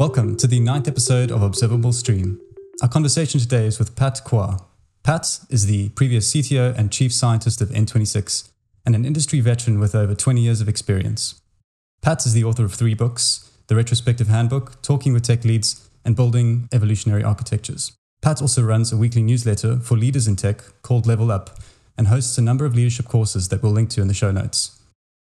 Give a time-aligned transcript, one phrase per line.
[0.00, 2.40] Welcome to the ninth episode of Observable Stream.
[2.80, 4.56] Our conversation today is with Pat Kua.
[5.02, 8.48] Pat is the previous CTO and chief scientist of N26
[8.86, 11.42] and an industry veteran with over 20 years of experience.
[12.00, 16.16] Pat is the author of three books The Retrospective Handbook, Talking with Tech Leads, and
[16.16, 17.92] Building Evolutionary Architectures.
[18.22, 21.58] Pat also runs a weekly newsletter for leaders in tech called Level Up
[21.98, 24.80] and hosts a number of leadership courses that we'll link to in the show notes.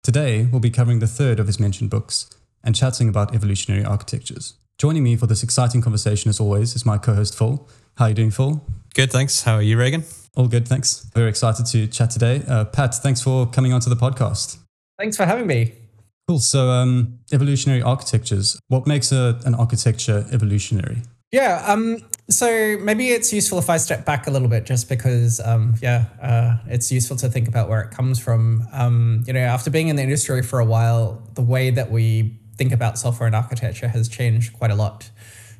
[0.03, 2.29] Today, we'll be covering the third of his mentioned books
[2.63, 4.55] and chatting about evolutionary architectures.
[4.77, 7.67] Joining me for this exciting conversation, as always, is my co host, Phil.
[7.97, 8.65] How are you doing, Phil?
[8.93, 9.43] Good, thanks.
[9.43, 10.03] How are you, Reagan?
[10.35, 11.07] All good, thanks.
[11.13, 12.41] Very excited to chat today.
[12.47, 14.57] Uh, Pat, thanks for coming onto the podcast.
[14.97, 15.73] Thanks for having me.
[16.27, 16.39] Cool.
[16.39, 18.59] So, um, evolutionary architectures.
[18.69, 21.03] What makes a, an architecture evolutionary?
[21.31, 21.63] Yeah.
[21.65, 25.75] Um, so maybe it's useful if I step back a little bit, just because, um,
[25.81, 28.67] yeah, uh, it's useful to think about where it comes from.
[28.73, 32.37] Um, you know, after being in the industry for a while, the way that we
[32.61, 35.09] think about software and architecture has changed quite a lot.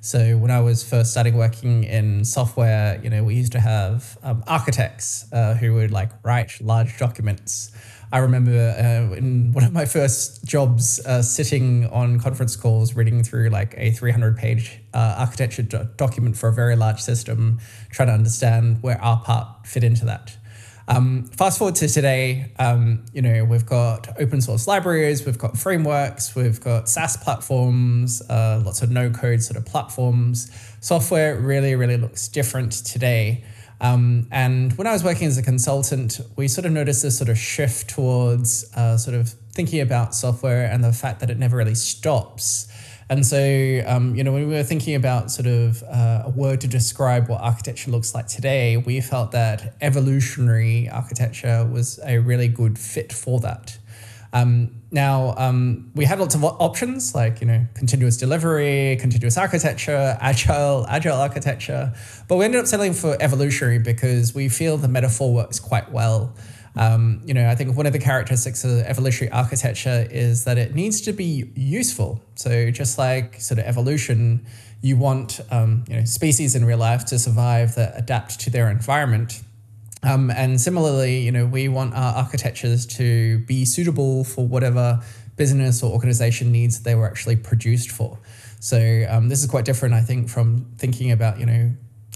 [0.02, 4.20] So when I was first starting working in software, you know, we used to have
[4.22, 7.72] um, architects uh, who would like write large documents.
[8.12, 13.24] I remember uh, in one of my first jobs uh, sitting on conference calls, reading
[13.24, 18.10] through like a 300 page uh, architecture do- document for a very large system, trying
[18.10, 20.38] to understand where our part fit into that.
[20.88, 25.58] Um, fast forward to today, um, you know, we've got open source libraries, we've got
[25.58, 30.52] frameworks, we've got SaaS platforms, uh, lots of no code sort of platforms.
[30.82, 33.44] Software really, really looks different today.
[33.80, 37.30] Um, and when I was working as a consultant, we sort of noticed this sort
[37.30, 41.58] of shift towards uh, sort of thinking about software and the fact that it never
[41.58, 42.68] really stops.
[43.10, 46.62] And so, um, you know, when we were thinking about sort of uh, a word
[46.62, 52.48] to describe what architecture looks like today, we felt that evolutionary architecture was a really
[52.48, 53.78] good fit for that.
[54.34, 60.18] Um, now, um, we had lots of options like, you know, continuous delivery, continuous architecture,
[60.22, 61.94] agile, agile architecture,
[62.28, 66.34] but we ended up settling for evolutionary because we feel the metaphor works quite well.
[66.76, 70.74] Um, you know, I think one of the characteristics of evolutionary architecture is that it
[70.74, 72.22] needs to be useful.
[72.36, 74.46] So just like sort of evolution,
[74.82, 78.70] you want um, you know species in real life to survive that adapt to their
[78.70, 79.42] environment.
[80.04, 85.02] Um, and similarly, you know, we want our architectures to be suitable for whatever
[85.36, 88.18] business or organization needs they were actually produced for.
[88.60, 91.72] So um, this is quite different, I think, from thinking about you know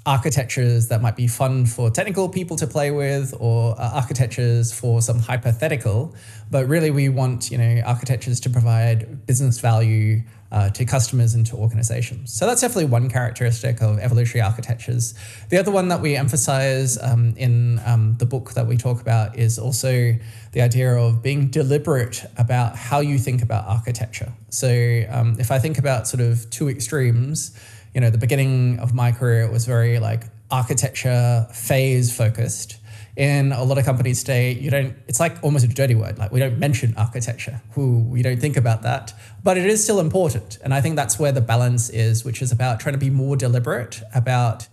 [0.05, 5.01] architectures that might be fun for technical people to play with or uh, architectures for
[5.01, 6.15] some hypothetical.
[6.51, 10.21] But really we want you know architectures to provide business value
[10.51, 12.31] uh, to customers and to organizations.
[12.31, 15.15] So that's definitely one characteristic of evolutionary architectures.
[15.49, 19.37] The other one that we emphasize um, in um, the book that we talk about
[19.37, 20.15] is also
[20.51, 24.31] the idea of being deliberate about how you think about architecture.
[24.49, 27.51] So um, if i think about sort of two extremes
[27.95, 32.77] you know, the beginning of my career, it was very like architecture phase focused.
[33.15, 36.17] In a lot of companies today, you don't, it's like almost a dirty word.
[36.17, 37.61] Like we don't mention architecture.
[37.71, 40.57] Who we don't think about that, but it is still important.
[40.61, 43.37] And I think that's where the balance is, which is about trying to be more
[43.37, 44.67] deliberate about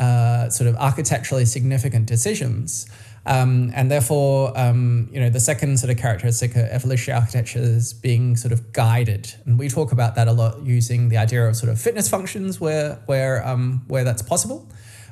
[0.00, 2.90] uh, sort of architecturally significant decisions
[3.26, 7.92] um, and therefore, um, you know, the second sort of characteristic of evolutionary architecture is
[7.92, 11.56] being sort of guided, and we talk about that a lot using the idea of
[11.56, 14.68] sort of fitness functions where where um, where that's possible.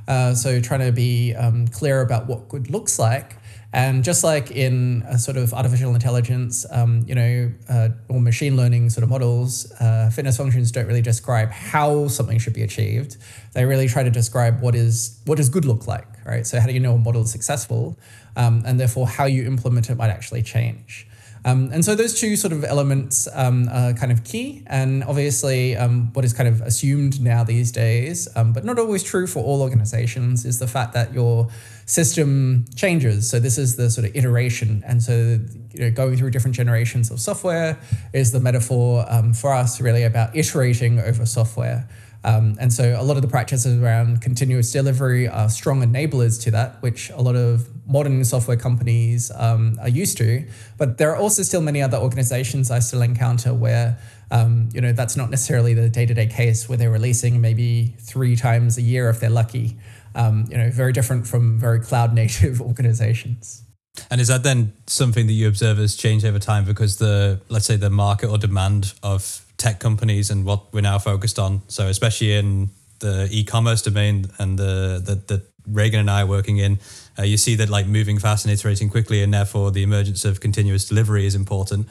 [0.07, 3.37] Uh, so trying to be um, clear about what good looks like,
[3.73, 8.57] and just like in a sort of artificial intelligence, um, you know, uh, or machine
[8.57, 13.17] learning sort of models, uh, fitness functions don't really describe how something should be achieved.
[13.55, 16.47] They really try to describe what is what does good look like, right?
[16.47, 17.97] So how do you know a model is successful,
[18.37, 21.07] um, and therefore how you implement it might actually change.
[21.47, 25.77] Um, and so those two sort of elements um, are kind of key, and obviously,
[25.77, 29.45] um, what is kind of assumed now these days, um, but not always true for
[29.45, 31.49] all organizations, is the fact that your
[31.85, 33.29] system changes.
[33.29, 35.39] So this is the sort of iteration, and so
[35.73, 37.79] you know, going through different generations of software
[38.15, 41.87] is the metaphor um, for us really about iterating over software.
[42.25, 46.51] Um, and so a lot of the practices around continuous delivery are strong enablers to
[46.53, 50.47] that, which a lot of modern software companies um, are used to.
[50.79, 53.99] But there are also still many other organizations I still encounter where
[54.31, 58.79] um, you know that's not necessarily the day-to-day case where they're releasing maybe three times
[58.79, 59.77] a year if they're lucky.
[60.15, 63.65] Um, you know, very different from very cloud native organizations.
[64.11, 67.67] And is that then something that you observe has changed over time because the let's
[67.67, 71.63] say the market or demand of tech companies and what we're now focused on.
[71.69, 72.69] So especially in
[72.99, 76.79] the e-commerce domain and the that that Reagan and I are working in,
[77.19, 80.41] uh, you see that like moving fast and iterating quickly, and therefore the emergence of
[80.41, 81.87] continuous delivery is important.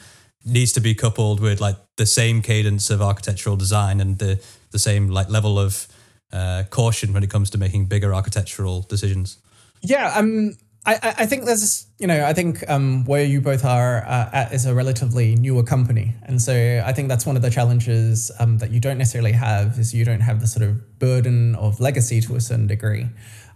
[0.45, 4.39] needs to be coupled with like the same cadence of architectural design and the
[4.71, 5.87] the same like level of
[6.31, 9.37] uh, caution when it comes to making bigger architectural decisions.
[9.81, 14.03] Yeah, um, I, I think there's, you know, I think um, where you both are
[14.05, 16.13] uh, at is a relatively newer company.
[16.23, 19.79] And so I think that's one of the challenges um, that you don't necessarily have
[19.79, 23.07] is you don't have the sort of burden of legacy to a certain degree.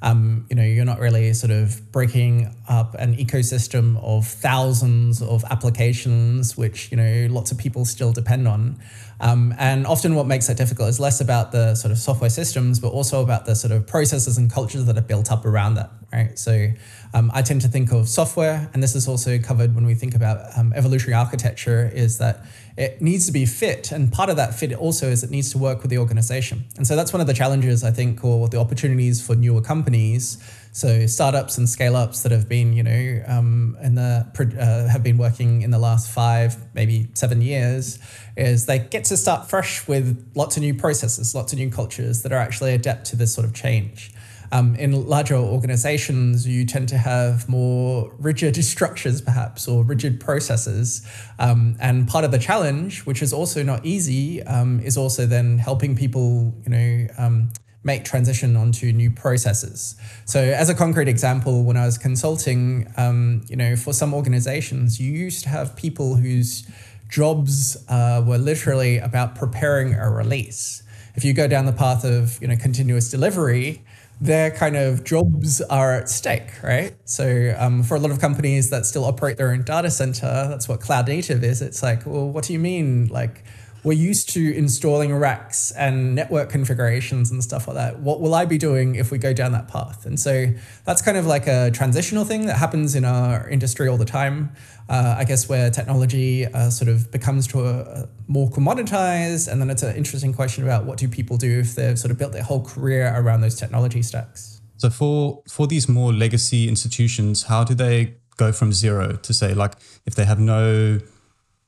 [0.01, 5.43] Um, you know, you're not really sort of breaking up an ecosystem of thousands of
[5.49, 8.79] applications, which, you know, lots of people still depend on.
[9.19, 12.79] Um, and often what makes that difficult is less about the sort of software systems,
[12.79, 15.89] but also about the sort of processes and cultures that are built up around that,
[16.13, 16.37] right?
[16.37, 16.69] So
[17.13, 20.15] um, I tend to think of software, and this is also covered when we think
[20.15, 22.45] about um, evolutionary architecture, is that
[22.77, 23.91] it needs to be fit.
[23.91, 26.65] And part of that fit also is it needs to work with the organization.
[26.77, 30.37] And so that's one of the challenges, I think, or the opportunities for newer companies.
[30.73, 34.27] So startups and scale ups that have been, you know, um, in the
[34.59, 37.97] uh, have been working in the last five, maybe seven years,
[38.35, 42.21] is they get to start fresh with lots of new processes, lots of new cultures
[42.21, 44.11] that are actually adept to this sort of change.
[44.51, 51.07] Um, in larger organizations, you tend to have more rigid structures, perhaps, or rigid processes.
[51.39, 55.57] Um, and part of the challenge, which is also not easy, um, is also then
[55.57, 57.49] helping people, you know, um,
[57.83, 59.95] make transition onto new processes.
[60.25, 64.99] So, as a concrete example, when I was consulting, um, you know, for some organizations,
[64.99, 66.67] you used to have people whose
[67.09, 70.83] jobs uh, were literally about preparing a release.
[71.15, 73.83] If you go down the path of you know continuous delivery,
[74.19, 76.95] their kind of jobs are at stake, right?
[77.05, 80.67] So um, for a lot of companies that still operate their own data center, that's
[80.67, 81.61] what cloud native is.
[81.61, 83.07] It's like, well, what do you mean?
[83.07, 83.43] Like,
[83.87, 87.99] we're used to installing racks and network configurations and stuff like that.
[88.01, 90.05] What will I be doing if we go down that path?
[90.05, 90.47] And so
[90.83, 94.51] that's kind of like a transitional thing that happens in our industry all the time.
[94.89, 99.61] Uh, I guess where technology uh, sort of becomes to a, a more commoditized, and
[99.61, 102.33] then it's an interesting question about what do people do if they've sort of built
[102.33, 104.59] their whole career around those technology stacks.
[104.75, 109.53] So for for these more legacy institutions, how do they go from zero to say
[109.53, 109.75] like
[110.05, 110.99] if they have no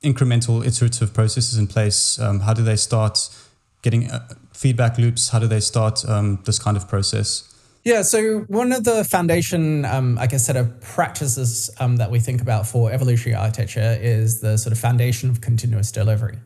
[0.04, 2.19] incremental iterative processes in place?
[2.19, 3.30] Um, how do they start
[3.81, 5.30] getting uh, feedback loops?
[5.30, 7.46] How do they start um, this kind of process?
[7.86, 12.19] Yeah, so one of the foundation, um, I guess, set of practices um, that we
[12.19, 16.38] think about for evolutionary architecture is the sort of foundation of continuous delivery.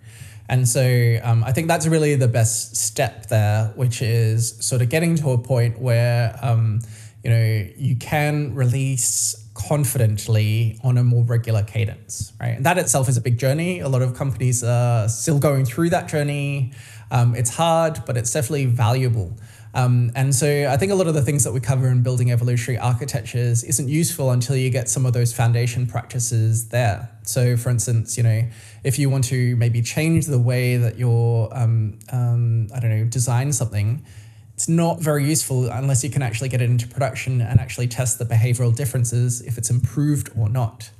[0.47, 4.89] And so um, I think that's really the best step there, which is sort of
[4.89, 6.81] getting to a point where um,
[7.23, 12.55] you know you can release confidently on a more regular cadence, right?
[12.55, 13.79] And that itself is a big journey.
[13.79, 16.71] A lot of companies are still going through that journey.
[17.11, 19.33] Um, it's hard, but it's definitely valuable.
[19.75, 22.31] Um, and so I think a lot of the things that we cover in building
[22.31, 27.09] evolutionary architectures isn't useful until you get some of those foundation practices there.
[27.23, 28.43] So, for instance, you know,
[28.83, 33.05] if you want to maybe change the way that you're, um, um, I don't know,
[33.05, 34.05] design something,
[34.53, 38.19] it's not very useful unless you can actually get it into production and actually test
[38.19, 40.91] the behavioral differences if it's improved or not.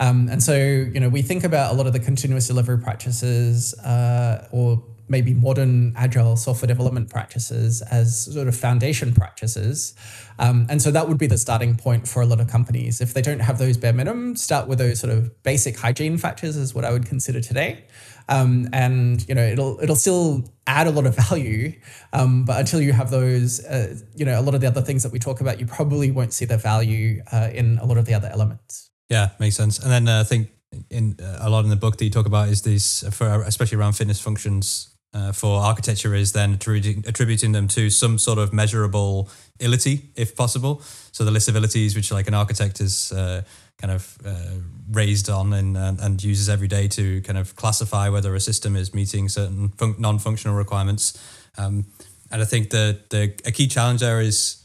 [0.00, 3.74] Um, and so, you know, we think about a lot of the continuous delivery practices
[3.80, 9.94] uh, or maybe modern agile software development practices as sort of foundation practices.
[10.38, 13.00] Um, and so that would be the starting point for a lot of companies.
[13.00, 16.56] If they don't have those bare minimum, start with those sort of basic hygiene factors
[16.56, 17.84] is what I would consider today.
[18.28, 21.72] Um, and you know it'll it'll still add a lot of value,
[22.12, 25.02] um, but until you have those, uh, you know, a lot of the other things
[25.02, 28.06] that we talk about, you probably won't see the value uh, in a lot of
[28.06, 28.90] the other elements.
[29.08, 29.78] Yeah, makes sense.
[29.78, 30.50] And then uh, I think
[30.90, 33.78] in uh, a lot in the book that you talk about is these for especially
[33.78, 39.28] around fitness functions uh, for architecture is then attributing, them to some sort of measurable
[39.58, 40.80] ility, if possible.
[41.12, 43.42] So the list of ilities, which like an architect is uh,
[43.82, 44.60] kind of uh,
[44.92, 48.94] raised on and, and, uses every day to kind of classify whether a system is
[48.94, 51.20] meeting certain fun- non-functional requirements.
[51.58, 51.86] Um,
[52.30, 54.64] and I think the the a key challenge there is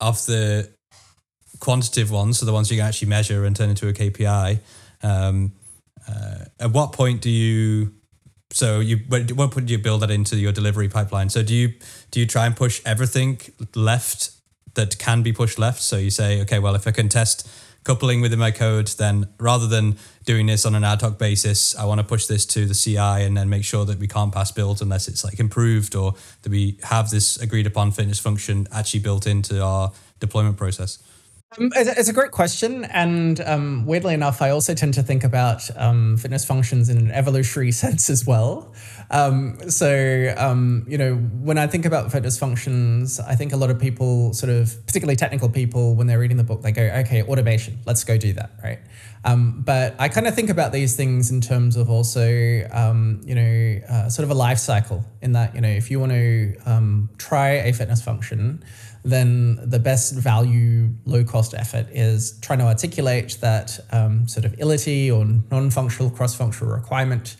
[0.00, 0.70] of the
[1.60, 4.58] quantitative ones, so the ones you can actually measure and turn into a KPI.
[5.02, 5.52] Um,
[6.08, 7.92] uh, at what point do you
[8.50, 11.28] so you what point do you build that into your delivery pipeline?
[11.28, 11.74] So do you
[12.10, 13.40] do you try and push everything
[13.74, 14.30] left
[14.74, 15.82] that can be pushed left?
[15.82, 17.46] So you say, okay, well, if I can test
[17.84, 21.84] coupling within my code, then rather than doing this on an ad hoc basis, I
[21.84, 24.50] want to push this to the CI and then make sure that we can't pass
[24.50, 29.00] builds unless it's like improved or that we have this agreed upon fitness function actually
[29.00, 30.98] built into our deployment process.
[31.58, 32.84] Um, it's a great question.
[32.84, 37.10] And um, weirdly enough, I also tend to think about um, fitness functions in an
[37.10, 38.72] evolutionary sense as well.
[39.10, 43.70] Um, so, um, you know, when I think about fitness functions, I think a lot
[43.70, 47.22] of people, sort of, particularly technical people, when they're reading the book, they go, okay,
[47.22, 48.80] automation, let's go do that, right?
[49.24, 53.80] Um, but I kind of think about these things in terms of also, you know,
[53.88, 57.50] uh, sort of a life cycle in that, you know, if you want to try
[57.50, 58.62] a fitness function,
[59.04, 64.52] then the best value, low cost effort is trying to articulate that um, sort of
[64.52, 67.36] ility or non functional, cross functional requirement.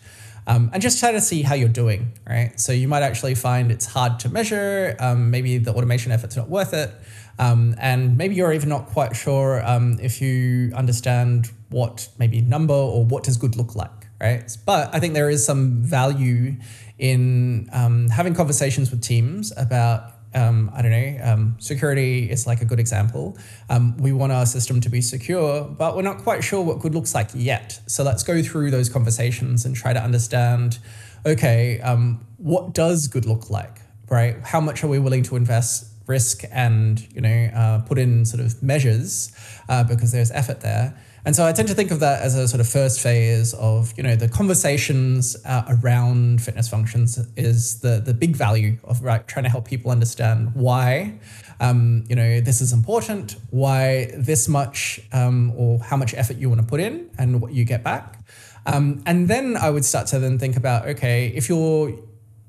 [0.47, 2.59] Um, and just try to see how you're doing, right?
[2.59, 4.95] So you might actually find it's hard to measure.
[4.99, 6.91] Um, maybe the automation effort's not worth it.
[7.39, 12.75] Um, and maybe you're even not quite sure um, if you understand what maybe number
[12.75, 14.55] or what does good look like, right?
[14.65, 16.57] But I think there is some value
[16.97, 22.61] in um, having conversations with teams about um, I don't know, um, security is like
[22.61, 23.37] a good example.
[23.69, 26.93] Um, we want our system to be secure, but we're not quite sure what good
[26.93, 27.79] looks like yet.
[27.87, 30.79] So let's go through those conversations and try to understand
[31.25, 33.79] okay, um, what does good look like,
[34.11, 34.35] right?
[34.43, 35.91] How much are we willing to invest?
[36.07, 39.31] risk and you know uh, put in sort of measures
[39.69, 42.47] uh, because there's effort there and so I tend to think of that as a
[42.47, 47.99] sort of first phase of, you know, the conversations uh, around fitness functions is the
[47.99, 51.17] the big value of right, trying to help people understand why,
[51.59, 56.47] um, you know, this is important, why this much um, or how much effort you
[56.47, 58.19] want to put in and what you get back.
[58.67, 61.89] Um, and then I would start to then think about, okay, if you're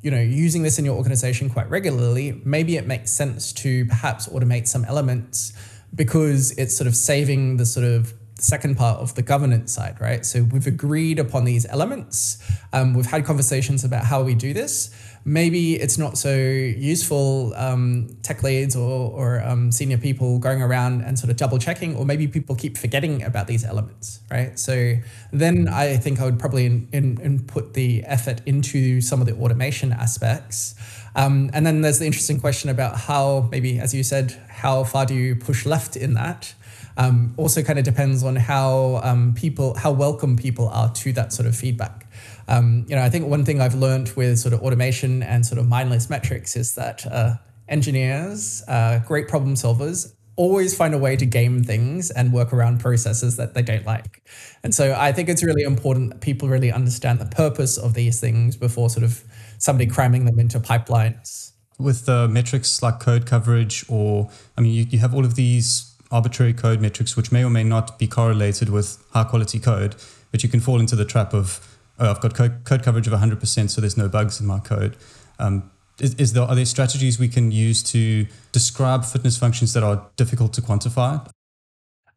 [0.02, 4.28] you know using this in your organization quite regularly maybe it makes sense to perhaps
[4.28, 5.54] automate some elements
[5.94, 10.24] because it's sort of saving the sort of second part of the governance side, right?
[10.24, 12.38] So we've agreed upon these elements.
[12.72, 14.94] Um, we've had conversations about how we do this.
[15.24, 21.00] Maybe it's not so useful, um, tech leads or, or um, senior people going around
[21.00, 24.56] and sort of double checking, or maybe people keep forgetting about these elements, right?
[24.58, 24.94] So
[25.32, 29.92] then I think I would probably in, in, the effort into some of the automation
[29.92, 30.74] aspects.
[31.16, 35.06] Um, and then there's the interesting question about how, maybe, as you said, how far
[35.06, 36.54] do you push left in that?
[36.96, 41.32] Um, also, kind of depends on how um, people, how welcome people are to that
[41.32, 42.06] sort of feedback.
[42.48, 45.58] Um, you know, I think one thing I've learned with sort of automation and sort
[45.58, 47.34] of mindless metrics is that uh,
[47.68, 52.78] engineers, uh, great problem solvers, always find a way to game things and work around
[52.78, 54.22] processes that they don't like.
[54.62, 58.20] And so I think it's really important that people really understand the purpose of these
[58.20, 59.24] things before sort of
[59.58, 61.52] somebody cramming them into pipelines.
[61.78, 65.94] With uh, metrics like code coverage, or I mean, you, you have all of these
[66.10, 69.96] arbitrary code metrics, which may or may not be correlated with high quality code,
[70.30, 73.12] but you can fall into the trap of, oh, I've got code, code coverage of
[73.12, 74.96] 100%, so there's no bugs in my code.
[75.38, 75.70] Um,
[76.00, 80.06] is, is there, are there strategies we can use to describe fitness functions that are
[80.16, 81.26] difficult to quantify?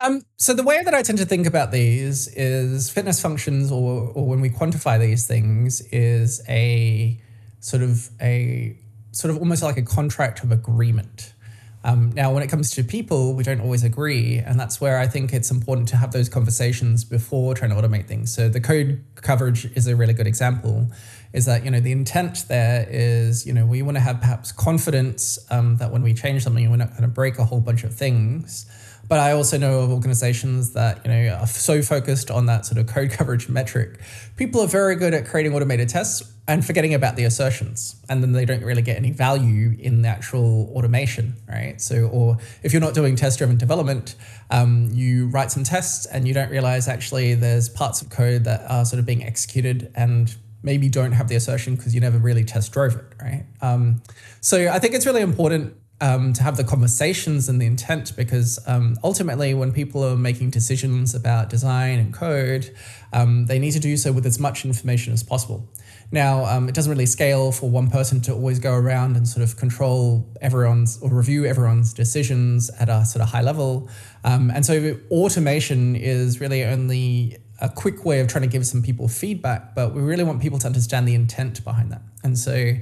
[0.01, 4.13] Um, so the way that I tend to think about these is fitness functions, or
[4.15, 7.19] or when we quantify these things, is a
[7.60, 8.77] sort of a
[9.12, 11.34] sort of almost like a contract of agreement.
[11.83, 14.38] Um, now, when it comes to people, we don't always agree.
[14.38, 18.07] And that's where I think it's important to have those conversations before trying to automate
[18.07, 18.33] things.
[18.33, 20.91] So the code coverage is a really good example
[21.31, 24.51] is that, you know, the intent there is, you know, we want to have perhaps
[24.51, 27.83] confidence um, that when we change something, we're not going to break a whole bunch
[27.83, 28.65] of things.
[29.07, 32.79] But I also know of organizations that, you know, are so focused on that sort
[32.79, 34.00] of code coverage metric.
[34.38, 38.31] People are very good at creating automated tests and forgetting about the assertions and then
[38.31, 41.79] they don't really get any value in the actual automation right?
[41.79, 44.15] So or if you're not doing test driven development
[44.49, 48.69] um, you write some tests and you don't realize actually there's parts of code that
[48.69, 52.43] are sort of being executed and maybe don't have the assertion because you never really
[52.43, 53.45] test drove it right?
[53.61, 54.01] Um,
[54.41, 58.57] so i think it's really important um, to have the conversations and the intent because
[58.67, 62.73] um, ultimately when people are making decisions about design and code
[63.13, 65.69] um, they need to do so with as much information as possible
[66.11, 69.43] now, um, it doesn't really scale for one person to always go around and sort
[69.43, 73.89] of control everyone's or review everyone's decisions at a sort of high level.
[74.23, 78.81] Um, and so automation is really only a quick way of trying to give some
[78.81, 82.01] people feedback, but we really want people to understand the intent behind that.
[82.23, 82.73] And so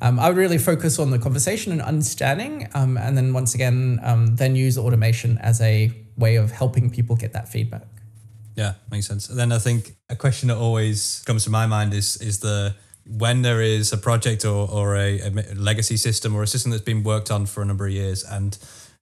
[0.00, 3.98] um, I would really focus on the conversation and understanding, um, and then once again,
[4.02, 7.82] um, then use automation as a way of helping people get that feedback.
[8.56, 9.28] Yeah, makes sense.
[9.28, 12.74] And then I think a question that always comes to my mind is is the
[13.06, 16.82] when there is a project or, or a, a legacy system or a system that's
[16.82, 18.58] been worked on for a number of years and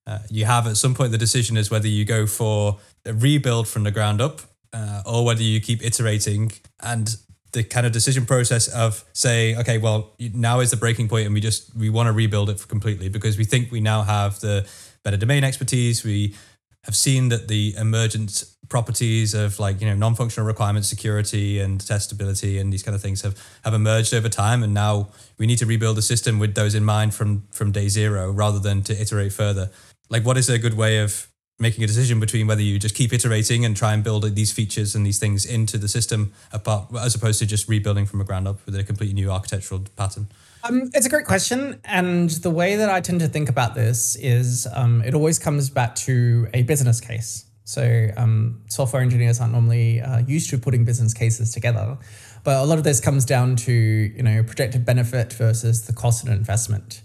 [0.07, 3.67] uh, you have at some point the decision is whether you go for a rebuild
[3.67, 4.43] from the ground up
[4.75, 7.17] uh, or whether you keep iterating and
[7.53, 11.33] the kind of decision process of saying okay well now is the breaking point and
[11.33, 14.67] we just we want to rebuild it completely because we think we now have the
[15.03, 16.35] better domain expertise we
[16.83, 22.61] have seen that the emergent properties of like you know non-functional requirements security and testability
[22.61, 25.65] and these kind of things have have emerged over time and now we need to
[25.65, 29.33] rebuild the system with those in mind from from day zero rather than to iterate
[29.33, 29.71] further
[30.11, 31.29] like what is a good way of
[31.61, 34.97] making a decision between whether you just keep iterating and try and build these features
[34.97, 38.49] and these things into the system apart as opposed to just rebuilding from a ground
[38.49, 40.27] up with a completely new architectural pattern
[40.67, 41.79] um, it's a great question.
[41.85, 45.69] And the way that I tend to think about this is um, it always comes
[45.69, 47.44] back to a business case.
[47.65, 51.99] So um, software engineers aren't normally uh, used to putting business cases together.
[52.45, 56.25] But a lot of this comes down to you know projected benefit versus the cost
[56.25, 57.03] and investment.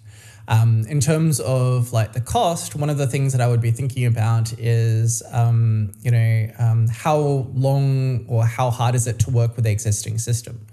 [0.50, 3.70] Um, in terms of like the cost, one of the things that I would be
[3.70, 9.30] thinking about is, um, you know, um, how long or how hard is it to
[9.30, 10.66] work with the existing system?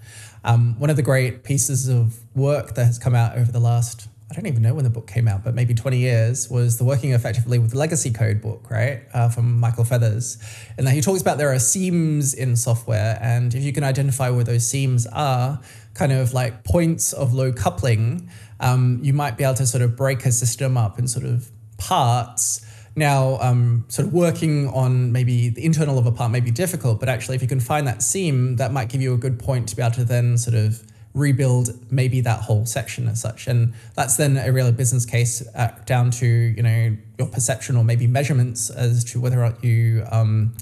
[0.43, 4.07] Um, one of the great pieces of work that has come out over the last,
[4.29, 6.83] I don't even know when the book came out, but maybe 20 years, was the
[6.83, 9.03] Working Effectively with Legacy Code book, right?
[9.13, 10.37] Uh, from Michael Feathers.
[10.77, 13.17] And that he talks about there are seams in software.
[13.21, 15.61] And if you can identify where those seams are,
[15.93, 18.29] kind of like points of low coupling,
[18.59, 21.49] um, you might be able to sort of break a system up in sort of
[21.77, 22.65] parts
[22.97, 26.99] now, um, sort of working on maybe the internal of a part may be difficult,
[26.99, 29.69] but actually, if you can find that seam, that might give you a good point
[29.69, 30.81] to be able to then sort of
[31.17, 33.47] rebuild maybe that whole section as such.
[33.47, 37.83] And that's then a real business case uh, down to you know your perception or
[37.83, 40.53] maybe measurements as to whether or not you um,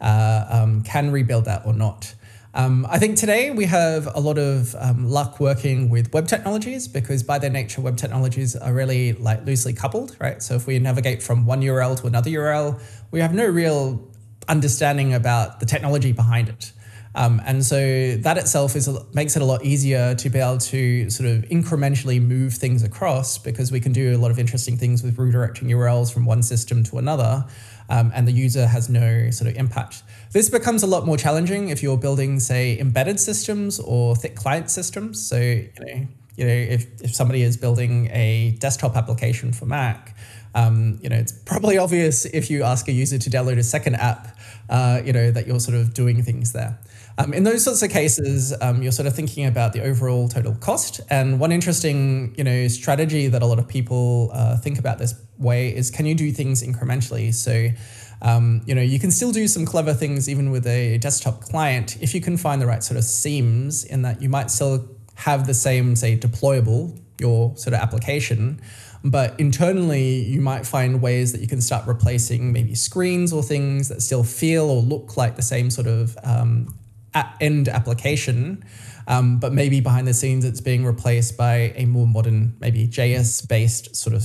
[0.00, 2.14] uh, um, can rebuild that or not.
[2.52, 6.88] Um, I think today we have a lot of um, luck working with web technologies
[6.88, 10.42] because by their nature, web technologies are really like loosely coupled, right?
[10.42, 14.10] So if we navigate from one URL to another URL, we have no real
[14.48, 16.72] understanding about the technology behind it.
[17.14, 21.10] Um, and so that itself is makes it a lot easier to be able to
[21.10, 25.02] sort of incrementally move things across because we can do a lot of interesting things
[25.02, 27.44] with redirecting URLs from one system to another,
[27.88, 30.04] um, and the user has no sort of impact.
[30.32, 34.70] This becomes a lot more challenging if you're building, say, embedded systems or thick client
[34.70, 35.20] systems.
[35.20, 40.16] So, you know, you know, if, if somebody is building a desktop application for Mac,
[40.54, 43.96] um, you know, it's probably obvious if you ask a user to download a second
[43.96, 44.36] app,
[44.68, 46.78] uh, you know, that you're sort of doing things there.
[47.20, 50.54] Um, in those sorts of cases, um, you're sort of thinking about the overall total
[50.54, 51.00] cost.
[51.10, 55.14] And one interesting, you know, strategy that a lot of people uh, think about this
[55.36, 57.34] way is can you do things incrementally?
[57.34, 57.68] So
[58.22, 61.96] um, you know, you can still do some clever things even with a desktop client
[62.02, 65.46] if you can find the right sort of seams in that you might still have
[65.46, 68.60] the same, say, deployable, your sort of application.
[69.02, 73.88] But internally, you might find ways that you can start replacing maybe screens or things
[73.88, 76.74] that still feel or look like the same sort of um,
[77.40, 78.64] end application
[79.10, 83.48] um, but maybe behind the scenes, it's being replaced by a more modern, maybe JS
[83.48, 84.22] based sort of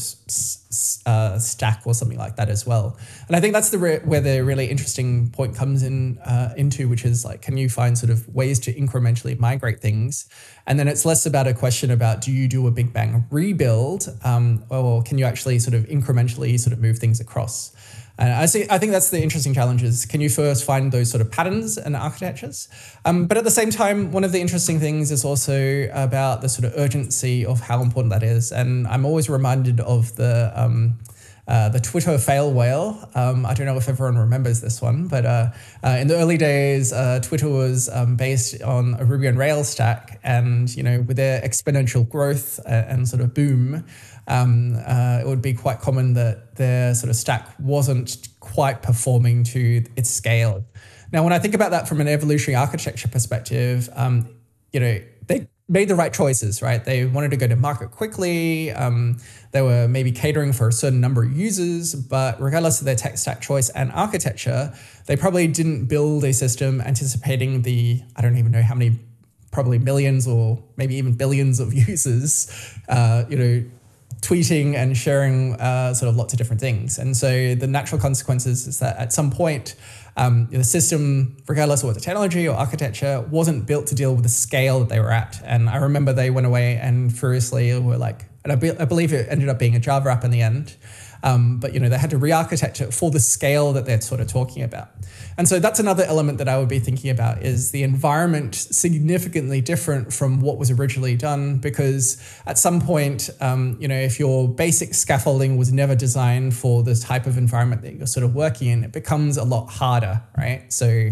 [1.07, 2.95] uh, stack or something like that as well.
[3.27, 6.87] And I think that's the re- where the really interesting point comes in uh, into,
[6.87, 10.29] which is like, can you find sort of ways to incrementally migrate things?
[10.67, 14.07] And then it's less about a question about do you do a big bang rebuild,
[14.23, 17.74] um, or can you actually sort of incrementally sort of move things across?
[18.17, 18.65] And I see.
[18.69, 21.77] I think that's the interesting challenge is can you first find those sort of patterns
[21.77, 22.69] and architectures,
[23.03, 26.47] um, but at the same time, one of the interesting things is also about the
[26.47, 28.51] sort of urgency of how important that is.
[28.51, 30.97] And I'm always reminded of the um,
[31.47, 33.07] uh, the Twitter fail whale.
[33.13, 35.51] Um, I don't know if everyone remembers this one, but uh,
[35.83, 39.69] uh, in the early days, uh, Twitter was um, based on a Ruby on Rails
[39.69, 43.85] stack, and you know, with their exponential growth uh, and sort of boom,
[44.27, 49.43] um, uh, it would be quite common that their sort of stack wasn't quite performing
[49.43, 50.65] to its scale.
[51.11, 54.27] Now, when I think about that from an evolutionary architecture perspective, um,
[54.73, 56.83] you know, they made the right choices, right?
[56.83, 58.71] They wanted to go to market quickly.
[58.71, 59.17] Um,
[59.51, 63.17] they were maybe catering for a certain number of users, but regardless of their tech
[63.17, 64.73] stack choice and architecture,
[65.07, 68.99] they probably didn't build a system anticipating the, I don't even know how many,
[69.51, 72.51] probably millions or maybe even billions of users,
[72.89, 73.63] uh, you know,
[74.25, 76.97] tweeting and sharing uh, sort of lots of different things.
[76.97, 79.75] And so the natural consequences is that at some point,
[80.17, 84.23] um, the system, regardless of what the technology or architecture, wasn't built to deal with
[84.23, 85.41] the scale that they were at.
[85.43, 89.13] And I remember they went away and furiously were like, and I, be, I believe
[89.13, 90.75] it ended up being a Java app in the end.
[91.23, 94.21] Um, but you know they had to re-architect it for the scale that they're sort
[94.21, 94.89] of talking about.
[95.37, 99.59] And so that's another element that I would be thinking about is the environment significantly
[99.59, 104.47] different from what was originally done because at some point, um, you know, if your
[104.47, 108.69] basic scaffolding was never designed for the type of environment that you're sort of working
[108.69, 110.71] in, it becomes a lot harder, right?
[110.71, 111.09] So,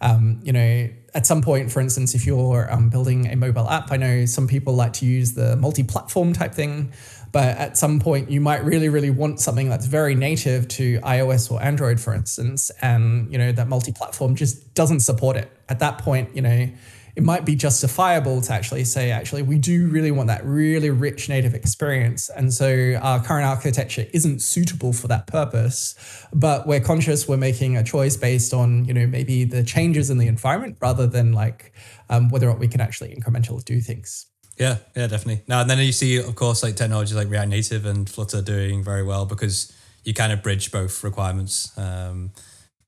[0.00, 3.92] um, you know, at some point, for instance, if you're um, building a mobile app,
[3.92, 6.92] I know some people like to use the multi-platform type thing.
[7.32, 11.50] But at some point you might really, really want something that's very native to iOS
[11.50, 15.50] or Android, for instance, and you know that multi-platform just doesn't support it.
[15.68, 16.68] At that point, you know,
[17.16, 21.28] it might be justifiable to actually say, actually, we do really want that really rich
[21.28, 22.30] native experience.
[22.30, 25.94] And so our current architecture isn't suitable for that purpose,
[26.32, 30.18] but we're conscious we're making a choice based on, you know, maybe the changes in
[30.18, 31.72] the environment rather than like
[32.08, 34.29] um, whether or not we can actually incrementally do things.
[34.60, 35.42] Yeah, yeah, definitely.
[35.48, 38.84] Now and then you see, of course, like technologies like React Native and Flutter doing
[38.84, 39.72] very well because
[40.04, 41.76] you kind of bridge both requirements.
[41.78, 42.32] Um,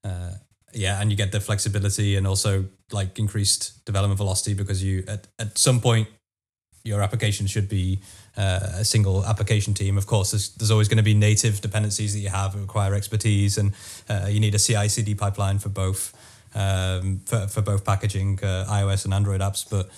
[0.05, 0.33] uh,
[0.75, 5.27] yeah, and you get the flexibility and also like increased development velocity because you at,
[5.39, 6.09] at some point
[6.85, 8.01] your application should be
[8.37, 9.97] uh, a single application team.
[9.97, 12.95] Of course, there's, there's always going to be native dependencies that you have that require
[12.95, 13.73] expertise, and
[14.11, 16.13] uh, you need a CI/CD pipeline for both
[16.55, 19.65] um, for for both packaging uh, iOS and Android apps.
[19.69, 19.89] But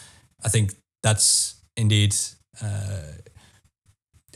[0.44, 2.14] I think that's indeed
[2.62, 3.02] uh,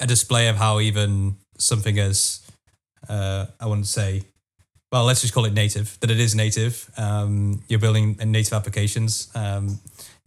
[0.00, 2.40] a display of how even something as
[3.08, 4.24] uh, I wouldn't say
[4.90, 6.90] well, let's just call it native, that it is native.
[6.96, 9.30] Um, you're building native applications.
[9.34, 9.80] Um,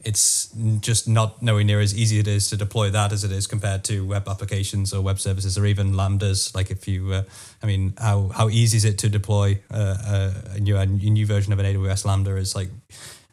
[0.04, 3.48] it's just not nowhere near as easy it is to deploy that as it is
[3.48, 6.54] compared to web applications or web services or even lambdas.
[6.56, 7.24] Like if you, uh,
[7.62, 11.54] I mean, how how easy is it to deploy uh, a, new a new version
[11.54, 12.70] of an AWS lambda is like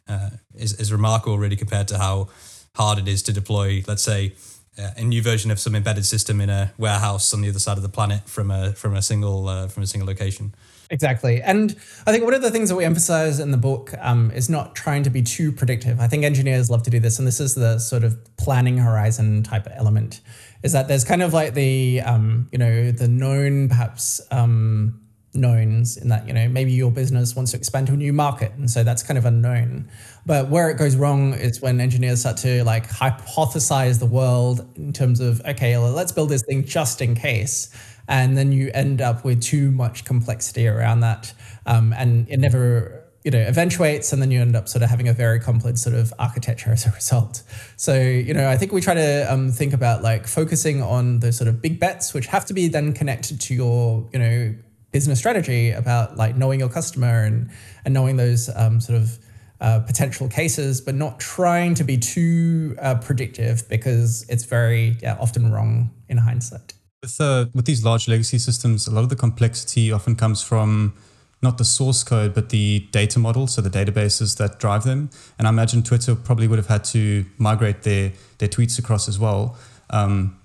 [0.07, 2.29] uh, is is remarkable really compared to how
[2.75, 3.83] hard it is to deploy.
[3.87, 4.33] Let's say
[4.77, 7.77] uh, a new version of some embedded system in a warehouse on the other side
[7.77, 10.53] of the planet from a from a single uh, from a single location.
[10.91, 11.41] Exactly.
[11.41, 11.75] And
[12.07, 14.75] I think one of the things that we emphasize in the book um, is not
[14.75, 15.99] trying to be too predictive.
[15.99, 19.43] I think engineers love to do this, and this is the sort of planning horizon
[19.43, 20.21] type element.
[20.63, 24.99] Is that there's kind of like the um, you know the known perhaps um,
[25.33, 28.53] knowns in that you know maybe your business wants to expand to a new market,
[28.53, 29.89] and so that's kind of unknown.
[30.29, 34.93] But where it goes wrong is when engineers start to like hypothesize the world in
[34.93, 37.75] terms of okay, let's build this thing just in case.
[38.07, 41.33] And then you end up with too much complexity around that,
[41.65, 45.07] um, and it never you know eventuates and then you end up sort of having
[45.07, 47.41] a very complex sort of architecture as a result.
[47.75, 51.37] So you know i think we try to um, think about like focusing on those
[51.37, 54.55] sort of big bets which have to be then connected to your you know
[54.91, 57.49] business strategy about like knowing your customer and
[57.83, 59.17] and knowing those um, sort of
[59.61, 65.17] uh, potential cases, but not trying to be too uh, predictive because it's very yeah,
[65.19, 66.73] often wrong in hindsight.
[67.01, 70.93] With uh, with these large legacy systems, a lot of the complexity often comes from
[71.41, 75.09] not the source code, but the data model, so the databases that drive them.
[75.37, 79.19] And I imagine Twitter probably would have had to migrate their their tweets across as
[79.19, 79.57] well.
[79.89, 80.37] Um,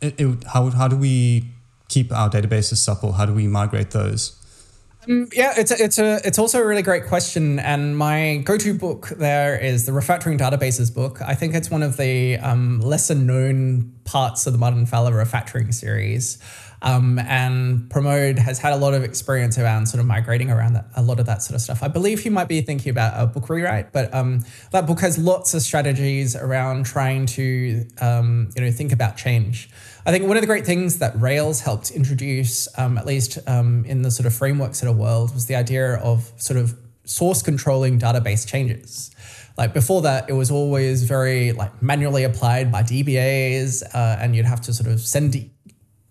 [0.00, 1.44] it, it, how how do we
[1.88, 3.12] keep our databases supple?
[3.12, 4.37] How do we migrate those?
[5.08, 8.74] Um, yeah, it's a, it's a it's also a really great question, and my go-to
[8.74, 11.22] book there is the Refactoring Databases book.
[11.22, 15.72] I think it's one of the um, lesser known parts of the Martin Fowler refactoring
[15.72, 16.38] series.
[16.82, 20.86] Um, and Pramod has had a lot of experience around sort of migrating around that,
[20.96, 21.82] a lot of that sort of stuff.
[21.82, 25.18] I believe he might be thinking about a book rewrite, but um, that book has
[25.18, 29.68] lots of strategies around trying to um, you know think about change.
[30.06, 33.84] I think one of the great things that Rails helped introduce, um, at least um,
[33.84, 37.42] in the sort of framework sort of world, was the idea of sort of source
[37.42, 39.10] controlling database changes.
[39.56, 44.46] Like before that, it was always very like manually applied by DBAs, uh, and you'd
[44.46, 45.50] have to sort of send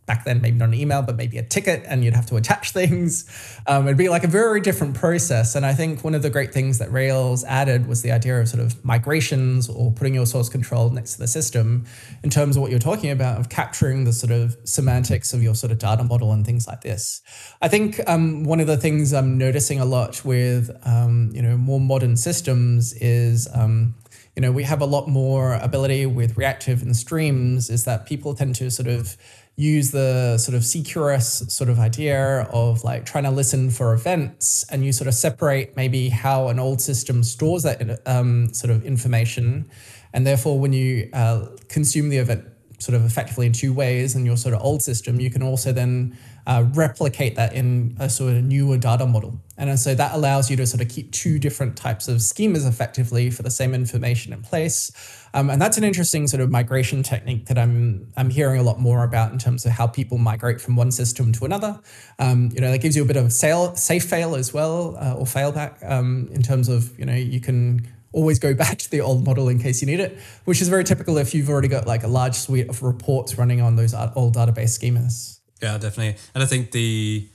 [0.08, 2.72] back then maybe not an email but maybe a ticket and you'd have to attach
[2.80, 3.26] things.
[3.68, 5.56] Um, it'd be like a very different process.
[5.56, 8.48] And i think one of the great things that rails added was the idea of
[8.48, 11.86] sort of migrations or putting your source control next to the system
[12.24, 15.54] in terms of what you're talking about of capturing the sort of semantics of your
[15.54, 17.22] sort of data model and things like this.
[17.62, 21.58] I think um, one of the things i'm noticing a lot with um, you know
[21.58, 23.96] more modern systems is um,
[24.36, 28.34] you know we have a lot more ability with reactive and streams is that people
[28.34, 29.18] tend to sort of
[29.58, 34.64] use the sort of CQRS sort of idea of like trying to listen for events
[34.70, 38.86] and you sort of separate maybe how an old system stores that um, sort of
[38.86, 39.68] information.
[40.14, 42.46] And therefore, when you uh, consume the event
[42.78, 45.74] sort of effectively in two ways in your sort of old system, you can also
[45.74, 46.16] then
[46.48, 49.38] uh, replicate that in a sort of newer data model.
[49.58, 53.30] And so that allows you to sort of keep two different types of schemas effectively
[53.30, 54.90] for the same information in place.
[55.34, 58.80] Um, and that's an interesting sort of migration technique that I'm I'm hearing a lot
[58.80, 61.82] more about in terms of how people migrate from one system to another.
[62.18, 65.16] Um, you know, that gives you a bit of sail, safe fail as well, uh,
[65.16, 69.02] or failback um, in terms of you know you can always go back to the
[69.02, 71.86] old model in case you need it, which is very typical if you've already got
[71.86, 75.37] like a large suite of reports running on those old database schemas.
[75.62, 76.20] Yeah, definitely.
[76.34, 77.28] And I think the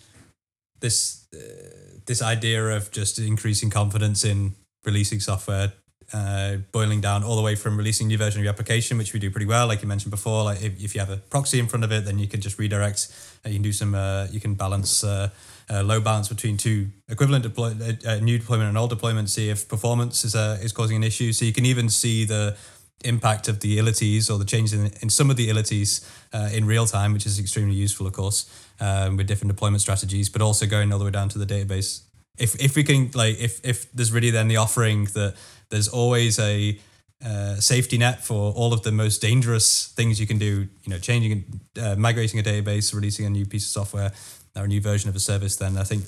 [0.80, 4.54] this uh, this idea of just increasing confidence in
[4.84, 5.72] releasing software
[6.12, 9.12] uh, boiling down all the way from releasing a new version of your application, which
[9.12, 10.44] we do pretty well, like you mentioned before.
[10.44, 12.58] Like if, if you have a proxy in front of it, then you can just
[12.58, 13.08] redirect.
[13.44, 13.94] Uh, you can do some.
[13.94, 15.30] Uh, you can balance uh,
[15.70, 17.72] uh, load balance between two equivalent deploy
[18.20, 19.30] new deployment and old deployment.
[19.30, 21.32] See if performance is is causing an issue.
[21.32, 22.56] So you can even see the
[23.04, 26.64] impact of the ilities or the changes in, in some of the ilities uh, in
[26.64, 30.66] real time, which is extremely useful, of course, um, with different deployment strategies, but also
[30.66, 32.02] going all the way down to the database.
[32.38, 35.34] If if we can like if if there's really then the offering that
[35.68, 36.78] there's always a
[37.24, 40.66] uh, safety net for all of the most dangerous things you can do.
[40.82, 44.12] You know, changing, uh, migrating a database, releasing a new piece of software
[44.56, 45.56] or a new version of a service.
[45.56, 46.04] Then I think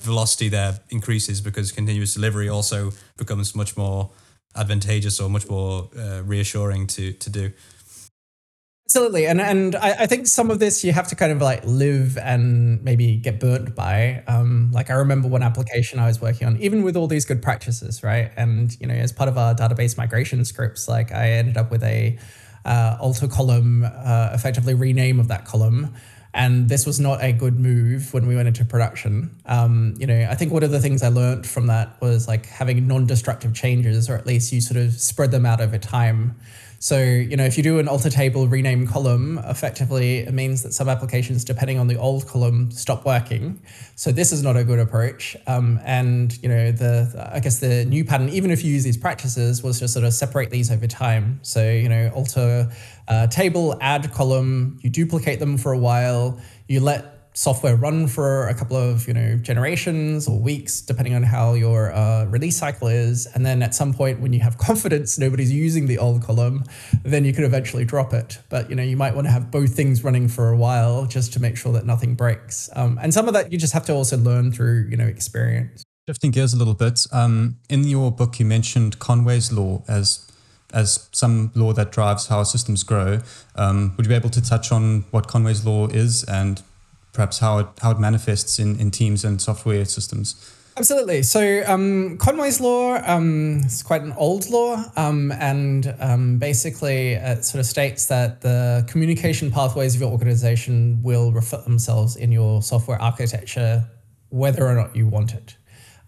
[0.00, 4.10] velocity there increases because continuous delivery also becomes much more
[4.56, 7.52] advantageous or much more uh, reassuring to to do.
[8.90, 11.62] Absolutely, and and I, I, think some of this you have to kind of like
[11.64, 14.24] live and maybe get burnt by.
[14.26, 17.40] Um, like I remember one application I was working on, even with all these good
[17.40, 18.32] practices, right?
[18.36, 21.84] And you know, as part of our database migration scripts, like I ended up with
[21.84, 22.18] a
[22.64, 25.94] uh, alter column, uh, effectively rename of that column.
[26.32, 29.36] And this was not a good move when we went into production.
[29.46, 32.46] Um, you know, I think one of the things I learned from that was like
[32.46, 36.36] having non-destructive changes, or at least you sort of spread them out over time.
[36.82, 40.72] So, you know, if you do an alter table rename column, effectively it means that
[40.72, 43.60] some applications, depending on the old column, stop working.
[43.96, 45.36] So this is not a good approach.
[45.46, 48.96] Um, and, you know, the I guess the new pattern, even if you use these
[48.96, 51.40] practices, was to sort of separate these over time.
[51.42, 52.72] So, you know, alter
[53.08, 58.48] uh, table, add column, you duplicate them for a while, you let software run for
[58.48, 62.88] a couple of you know generations or weeks depending on how your uh, release cycle
[62.88, 63.26] is.
[63.26, 66.64] And then at some point when you have confidence nobody's using the old column
[67.02, 68.38] then you could eventually drop it.
[68.48, 71.32] But you know you might want to have both things running for a while just
[71.34, 72.68] to make sure that nothing breaks.
[72.74, 75.84] Um, and some of that you just have to also learn through you know experience.
[76.08, 80.26] Shifting gears a little bit um, in your book you mentioned conway's law as
[80.72, 83.18] as some law that drives how systems grow.
[83.56, 86.62] Um, would you be able to touch on what Conway's law is and
[87.12, 90.56] perhaps how it how it manifests in, in teams and software systems.
[90.76, 91.22] Absolutely.
[91.22, 97.44] So um, Conway's law um, is quite an old law, um, and um, basically it
[97.44, 102.62] sort of states that the communication pathways of your organization will reflect themselves in your
[102.62, 103.84] software architecture,
[104.30, 105.56] whether or not you want it.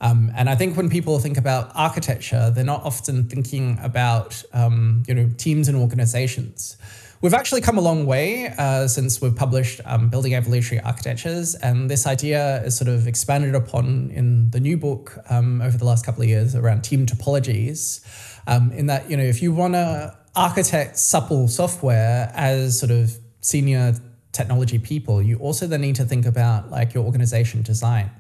[0.01, 5.03] Um, and I think when people think about architecture, they're not often thinking about um,
[5.07, 6.77] you know teams and organizations.
[7.23, 11.89] We've actually come a long way uh, since we've published um, Building Evolutionary Architectures, and
[11.89, 16.05] this idea is sort of expanded upon in the new book um, over the last
[16.05, 18.05] couple of years around team topologies.
[18.49, 23.17] Um, in that, you know, if you want to architect supple software as sort of
[23.41, 23.95] senior
[24.33, 28.11] technology people, you also then need to think about like your organization design.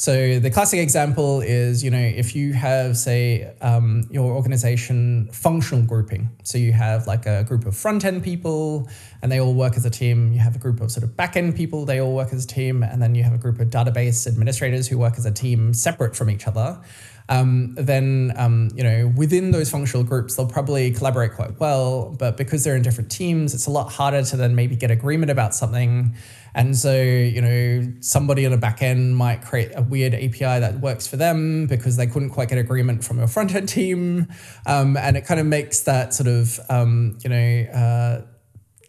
[0.00, 5.84] So the classic example is, you know, if you have, say, um, your organization functional
[5.84, 6.30] grouping.
[6.42, 8.88] So you have like a group of front end people,
[9.20, 10.32] and they all work as a team.
[10.32, 12.48] You have a group of sort of back end people, they all work as a
[12.48, 15.74] team, and then you have a group of database administrators who work as a team
[15.74, 16.80] separate from each other.
[17.28, 22.36] Um, then um, you know within those functional groups they'll probably collaborate quite well but
[22.36, 25.54] because they're in different teams it's a lot harder to then maybe get agreement about
[25.54, 26.16] something
[26.54, 30.80] and so, you know, somebody on the back end might create a weird API that
[30.80, 34.26] works for them because they couldn't quite get agreement from your front end team.
[34.66, 38.26] Um, and it kind of makes that sort of, um, you know, uh,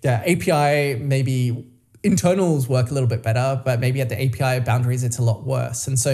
[0.04, 1.71] yeah, API maybe
[2.04, 5.44] internals work a little bit better, but maybe at the API boundaries, it's a lot
[5.44, 5.88] worse.
[5.88, 6.10] And so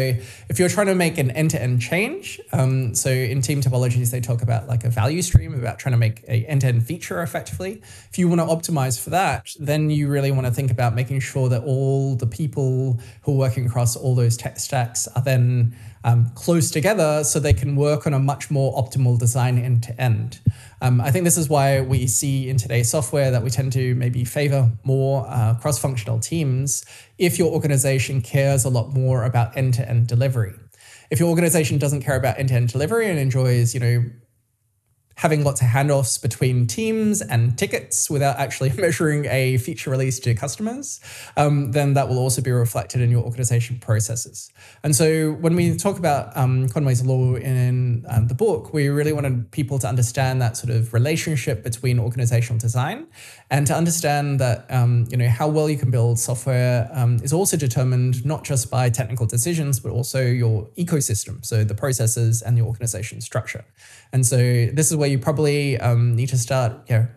[0.50, 4.42] if you're trying to make an end-to-end change, um, so in team topologies, they talk
[4.42, 7.82] about like a value stream, about trying to make a end-to-end feature effectively.
[8.10, 11.22] If you want to optimize for that, then you really want to think about making
[11.22, 15.76] sure that all the people who are working across all those tech stacks are then
[16.04, 20.02] um, close together so they can work on a much more optimal design end to
[20.02, 20.40] end.
[20.82, 23.96] Um, I think this is why we see in today's software that we tend to
[23.96, 26.86] maybe favor more uh, cross functional teams
[27.18, 30.54] if your organization cares a lot more about end to end delivery.
[31.10, 34.04] If your organization doesn't care about end to end delivery and enjoys, you know,
[35.18, 40.34] having lots of handoffs between teams and tickets without actually measuring a feature release to
[40.36, 41.00] customers,
[41.36, 44.52] um, then that will also be reflected in your organization processes.
[44.84, 49.12] And so when we talk about um, Conway's Law in um, the book, we really
[49.12, 53.08] wanted people to understand that sort of relationship between organizational design
[53.50, 57.32] and to understand that um, you know how well you can build software um, is
[57.32, 62.58] also determined not just by technical decisions, but also your ecosystem, so the processes and
[62.58, 63.64] the organization structure.
[64.12, 67.08] And so this is where you probably um, need to start, you know,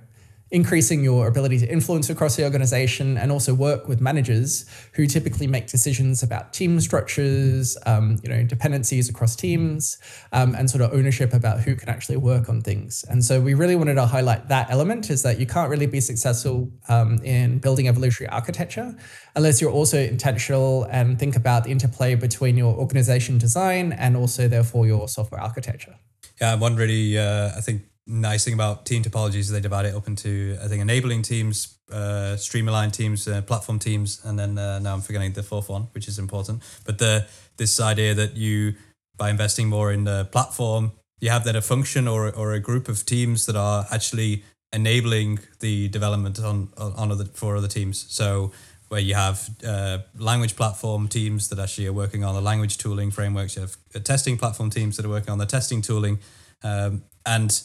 [0.50, 5.46] increasing your ability to influence across the organization and also work with managers who typically
[5.46, 9.98] make decisions about team structures, um, you know, dependencies across teams,
[10.32, 13.04] um, and sort of ownership about who can actually work on things.
[13.08, 16.00] And so we really wanted to highlight that element is that you can't really be
[16.00, 18.94] successful um, in building evolutionary architecture
[19.36, 24.48] unless you're also intentional and think about the interplay between your organization design and also
[24.48, 25.94] therefore your software architecture.
[26.40, 29.94] Yeah, one really, uh, I think, nice thing about team topologies is they divide it
[29.94, 34.78] up into I think enabling teams, uh, stream-aligned teams, uh, platform teams, and then uh,
[34.78, 36.62] now I'm forgetting the fourth one, which is important.
[36.84, 38.74] But the this idea that you
[39.16, 42.88] by investing more in the platform, you have then a function or or a group
[42.88, 48.06] of teams that are actually enabling the development on on other for other teams.
[48.08, 48.52] So
[48.90, 53.12] where you have uh, language platform teams that actually are working on the language tooling
[53.12, 53.54] frameworks.
[53.54, 56.18] You have uh, testing platform teams that are working on the testing tooling,
[56.64, 57.62] um, and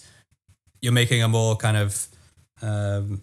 [0.85, 2.07] you're making a more kind of
[2.61, 3.21] um,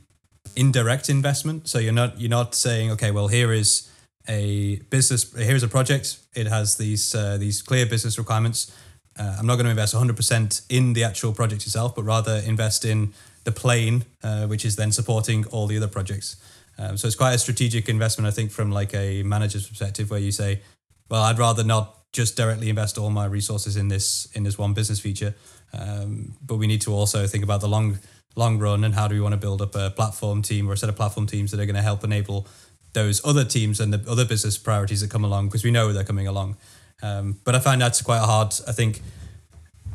[0.56, 1.68] indirect investment.
[1.68, 3.88] So you're not you're not saying, okay, well here is
[4.28, 6.18] a business, here's a project.
[6.34, 8.76] It has these uh, these clear business requirements.
[9.18, 12.84] Uh, I'm not going to invest 100% in the actual project itself, but rather invest
[12.84, 13.12] in
[13.44, 16.36] the plane, uh, which is then supporting all the other projects.
[16.78, 20.18] Um, so it's quite a strategic investment, I think, from like a manager's perspective, where
[20.18, 20.62] you say,
[21.10, 24.72] well, I'd rather not just directly invest all my resources in this in this one
[24.72, 25.34] business feature.
[25.72, 27.98] Um, but we need to also think about the long
[28.34, 30.76] long run and how do we want to build up a platform team or a
[30.76, 32.46] set of platform teams that are going to help enable
[32.94, 36.04] those other teams and the other business priorities that come along because we know they're
[36.04, 36.56] coming along.
[37.02, 38.54] Um, but I find that's quite hard.
[38.66, 39.02] I think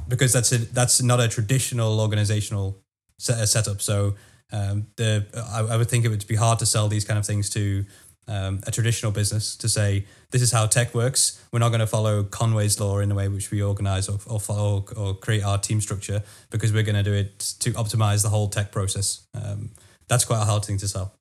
[0.07, 2.77] because that's a, that's not a traditional organizational
[3.17, 3.81] set, setup.
[3.81, 4.15] So
[4.51, 7.25] um, the I, I would think it would be hard to sell these kind of
[7.25, 7.85] things to
[8.27, 11.41] um, a traditional business to say this is how tech works.
[11.51, 14.39] We're not going to follow Conway's law in the way which we organize or or,
[14.39, 18.29] follow, or create our team structure because we're going to do it to optimize the
[18.29, 19.25] whole tech process.
[19.33, 19.71] Um,
[20.07, 21.13] that's quite a hard thing to sell.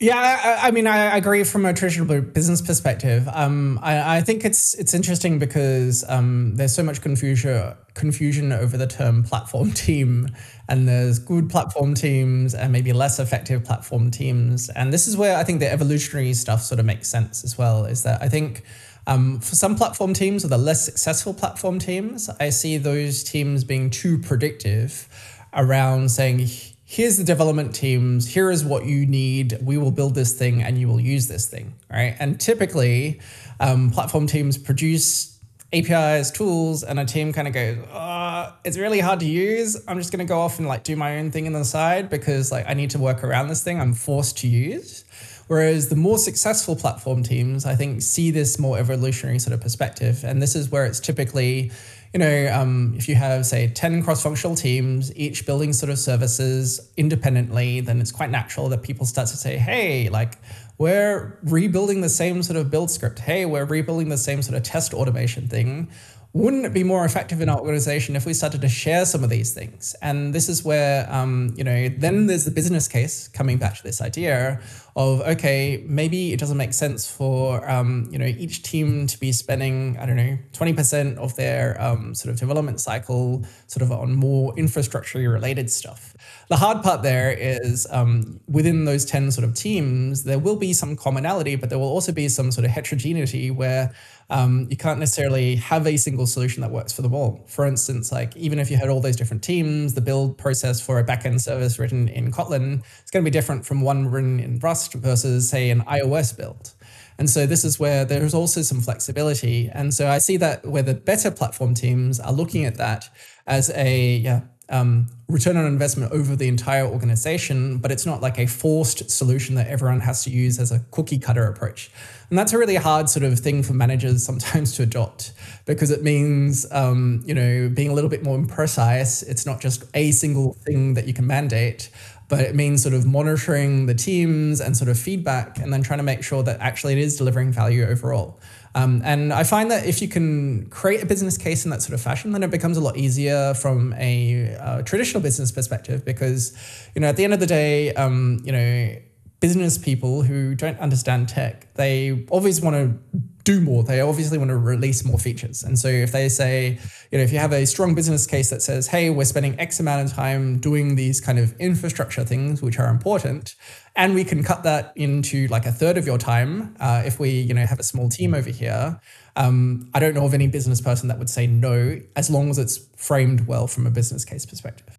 [0.00, 0.16] Yeah,
[0.62, 3.28] I, I, mean, I agree from a traditional business perspective.
[3.32, 8.76] Um, I, I, think it's it's interesting because um, there's so much confusion confusion over
[8.76, 10.28] the term platform team,
[10.68, 14.68] and there's good platform teams and maybe less effective platform teams.
[14.68, 17.84] And this is where I think the evolutionary stuff sort of makes sense as well.
[17.84, 18.62] Is that I think.
[19.06, 23.64] Um, for some platform teams or the less successful platform teams, I see those teams
[23.64, 25.08] being too predictive
[25.54, 26.46] around saying,
[26.90, 30.78] here's the development teams, here is what you need, we will build this thing and
[30.78, 32.16] you will use this thing, right?
[32.18, 33.20] And typically,
[33.60, 35.38] um, platform teams produce
[35.70, 39.76] APIs, tools, and a team kind of goes, oh, it's really hard to use.
[39.86, 42.08] I'm just going to go off and like do my own thing on the side
[42.08, 45.04] because like I need to work around this thing I'm forced to use.
[45.46, 50.24] Whereas the more successful platform teams, I think, see this more evolutionary sort of perspective.
[50.24, 51.70] And this is where it's typically
[52.12, 55.98] you know, um, if you have, say, 10 cross functional teams, each building sort of
[55.98, 60.38] services independently, then it's quite natural that people start to say, hey, like,
[60.78, 63.18] we're rebuilding the same sort of build script.
[63.18, 65.88] Hey, we're rebuilding the same sort of test automation thing
[66.34, 69.30] wouldn't it be more effective in our organization if we started to share some of
[69.30, 69.96] these things?
[70.02, 73.82] And this is where, um, you know, then there's the business case coming back to
[73.82, 74.60] this idea
[74.98, 79.30] of, okay, maybe it doesn't make sense for, um, you know, each team to be
[79.30, 84.12] spending, I don't know, 20% of their um, sort of development cycle sort of on
[84.12, 86.16] more infrastructure related stuff.
[86.48, 90.72] The hard part there is um, within those 10 sort of teams, there will be
[90.72, 93.94] some commonality, but there will also be some sort of heterogeneity where
[94.30, 97.44] um, you can't necessarily have a single solution that works for them all.
[97.46, 100.98] For instance, like even if you had all those different teams, the build process for
[100.98, 104.58] a backend service written in Kotlin is going to be different from one written in
[104.58, 106.72] Rust versus, say, an iOS build.
[107.18, 109.68] And so this is where there's also some flexibility.
[109.72, 113.10] And so I see that where the better platform teams are looking at that
[113.46, 118.38] as a yeah, um, return on investment over the entire organization, but it's not like
[118.38, 121.90] a forced solution that everyone has to use as a cookie cutter approach.
[122.30, 125.32] And that's a really hard sort of thing for managers sometimes to adopt
[125.64, 129.22] because it means, um, you know, being a little bit more precise.
[129.22, 131.90] It's not just a single thing that you can mandate,
[132.28, 135.98] but it means sort of monitoring the teams and sort of feedback and then trying
[135.98, 138.38] to make sure that actually it is delivering value overall.
[138.74, 141.94] Um, and I find that if you can create a business case in that sort
[141.94, 146.56] of fashion, then it becomes a lot easier from a uh, traditional business perspective because,
[146.94, 148.96] you know, at the end of the day, um, you know,
[149.40, 153.82] business people who don't understand tech, they always want to do more.
[153.82, 155.62] They obviously want to release more features.
[155.62, 156.78] And so if they say,
[157.10, 159.80] you know, if you have a strong business case that says, hey, we're spending X
[159.80, 163.54] amount of time doing these kind of infrastructure things, which are important,
[163.96, 167.30] and we can cut that into like a third of your time uh, if we,
[167.30, 169.00] you know, have a small team over here.
[169.34, 172.58] Um, I don't know of any business person that would say no, as long as
[172.58, 174.98] it's framed well from a business case perspective.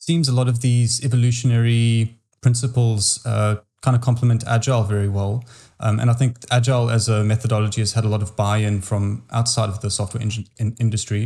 [0.00, 5.44] Seems a lot of these evolutionary principles uh, kind of complement Agile very well.
[5.84, 8.80] Um, and I think Agile as a methodology has had a lot of buy in
[8.80, 11.24] from outside of the software in- in industry.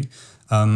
[0.50, 0.72] Um,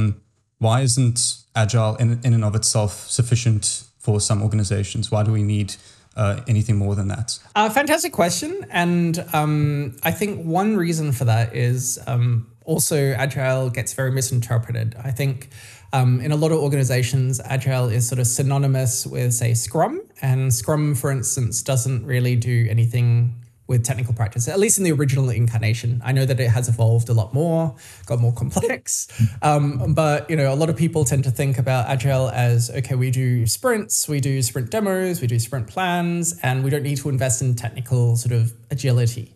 [0.58, 1.18] why isn't
[1.56, 3.64] Agile in, in and of itself sufficient
[3.98, 5.10] for some organizations?
[5.10, 5.74] Why do we need
[6.16, 7.38] uh, anything more than that?
[7.56, 8.52] Uh, fantastic question.
[8.70, 14.94] And um, I think one reason for that is um, also Agile gets very misinterpreted.
[15.02, 15.48] I think
[15.92, 20.02] um, in a lot of organizations, Agile is sort of synonymous with, say, Scrum.
[20.20, 24.92] And Scrum, for instance, doesn't really do anything with technical practice, at least in the
[24.92, 26.02] original incarnation.
[26.04, 27.74] I know that it has evolved a lot more,
[28.06, 29.08] got more complex.
[29.40, 32.94] Um, but you know, a lot of people tend to think about agile as okay,
[32.94, 36.98] we do sprints, we do sprint demos, we do sprint plans, and we don't need
[36.98, 39.34] to invest in technical sort of agility.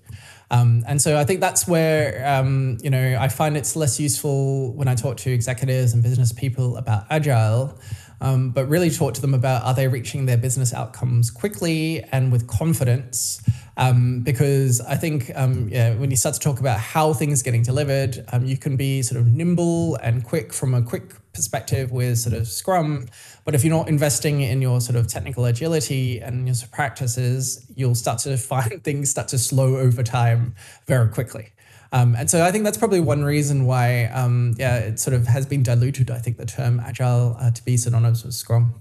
[0.50, 4.72] Um, and so I think that's where um, you know I find it's less useful
[4.74, 7.78] when I talk to executives and business people about agile.
[8.20, 12.32] Um, but really talk to them about are they reaching their business outcomes quickly and
[12.32, 13.42] with confidence
[13.76, 17.44] um, because I think um, yeah, when you start to talk about how things are
[17.44, 21.92] getting delivered, um, you can be sort of nimble and quick from a quick perspective
[21.92, 23.06] with sort of Scrum.
[23.44, 27.94] But if you're not investing in your sort of technical agility and your practices, you'll
[27.94, 30.54] start to find things start to slow over time
[30.86, 31.52] very quickly.
[31.92, 35.26] Um, and so I think that's probably one reason why, um, yeah, it sort of
[35.26, 36.10] has been diluted.
[36.10, 38.74] I think the term agile uh, to be synonymous with Scrum.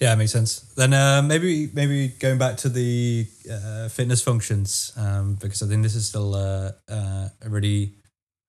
[0.00, 0.60] Yeah, makes sense.
[0.76, 5.82] Then uh, maybe maybe going back to the uh, fitness functions um, because I think
[5.82, 7.92] this is still uh, uh a really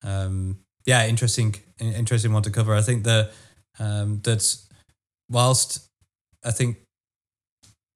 [0.04, 2.74] um, yeah interesting interesting one to cover.
[2.74, 3.32] I think that
[3.80, 4.56] um, that
[5.30, 5.90] whilst
[6.44, 6.78] I think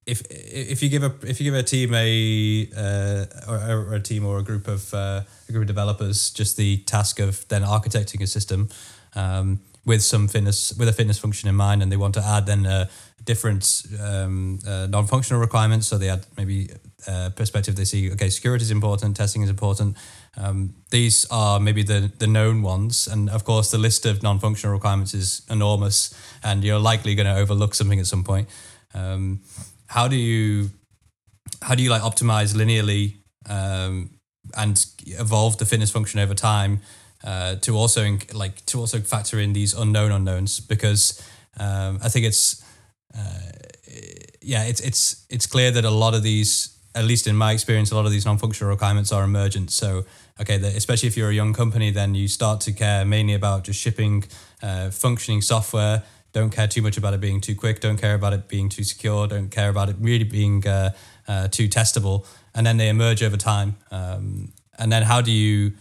[0.10, 3.99] if if you give a if you give a team a uh, or, or, a
[3.99, 7.62] team or a group of uh, a group of developers just the task of then
[7.62, 8.70] architecting a system
[9.16, 12.45] um, with some fitness with a fitness function in mind, and they want to add
[12.45, 12.89] then a
[13.26, 15.88] different um, uh, non-functional requirements.
[15.88, 16.70] So they add maybe
[17.07, 17.76] a uh, perspective.
[17.76, 19.95] They see okay, security is important, testing is important.
[20.38, 24.74] Um, these are maybe the the known ones, and of course the list of non-functional
[24.74, 28.47] requirements is enormous, and you're likely going to overlook something at some point.
[28.93, 29.41] Um,
[29.90, 30.70] how do you
[31.62, 33.16] how do you like optimize linearly
[33.50, 34.12] um,
[34.56, 36.82] and evolve the fitness function over time
[37.24, 40.60] uh, to also like to also factor in these unknown unknowns?
[40.60, 41.22] Because
[41.60, 42.64] um, I think it's
[43.18, 43.52] uh,
[44.42, 47.92] yeah it's it's it's clear that a lot of these at least in my experience
[47.92, 49.72] a lot of these non-functional requirements are emergent.
[49.72, 50.06] So
[50.40, 53.80] okay especially if you're a young company then you start to care mainly about just
[53.80, 54.24] shipping
[54.62, 57.80] uh, functioning software don't care too much about it being too quick.
[57.80, 59.27] Don't care about it being too secure.
[59.27, 60.91] Don't care about it really being uh,
[61.27, 62.25] uh, too testable.
[62.53, 63.77] And then they emerge over time.
[63.91, 65.73] Um, and then how do you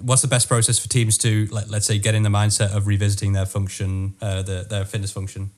[0.00, 2.86] what's the best process for teams to like let's say get in the mindset of
[2.86, 5.50] revisiting their function uh, their, their fitness function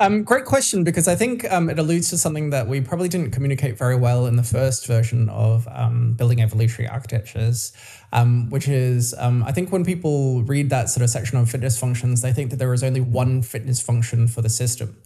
[0.00, 3.32] um, great question because I think um, it alludes to something that we probably didn't
[3.32, 7.72] communicate very well in the first version of um, building evolutionary architectures,
[8.12, 11.78] um, which is um, I think when people read that sort of section on fitness
[11.78, 14.96] functions, they think that there is only one fitness function for the system.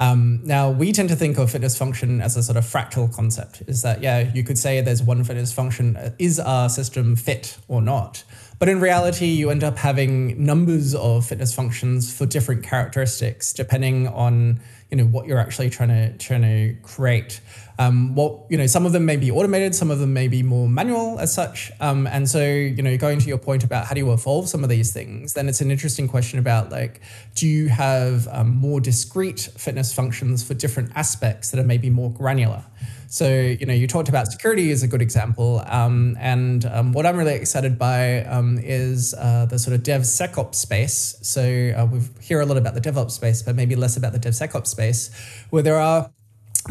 [0.00, 3.62] Um, now, we tend to think of fitness function as a sort of fractal concept.
[3.66, 5.98] Is that, yeah, you could say there's one fitness function.
[6.18, 8.22] Is our system fit or not?
[8.58, 14.08] But in reality, you end up having numbers of fitness functions for different characteristics, depending
[14.08, 17.40] on you know what you're actually trying to trying to create.
[17.78, 20.42] Um, what you know, some of them may be automated, some of them may be
[20.42, 21.70] more manual as such.
[21.78, 24.64] Um, and so you know, going to your point about how do you evolve some
[24.64, 27.00] of these things, then it's an interesting question about like,
[27.36, 32.10] do you have um, more discrete fitness functions for different aspects that are maybe more
[32.10, 32.64] granular?
[33.10, 35.62] So, you know, you talked about security as a good example.
[35.66, 40.54] Um, and um, what I'm really excited by um, is uh, the sort of DevSecOps
[40.54, 41.16] space.
[41.22, 44.18] So uh, we hear a lot about the DevOps space, but maybe less about the
[44.18, 45.10] DevSecOps space,
[45.48, 46.10] where there are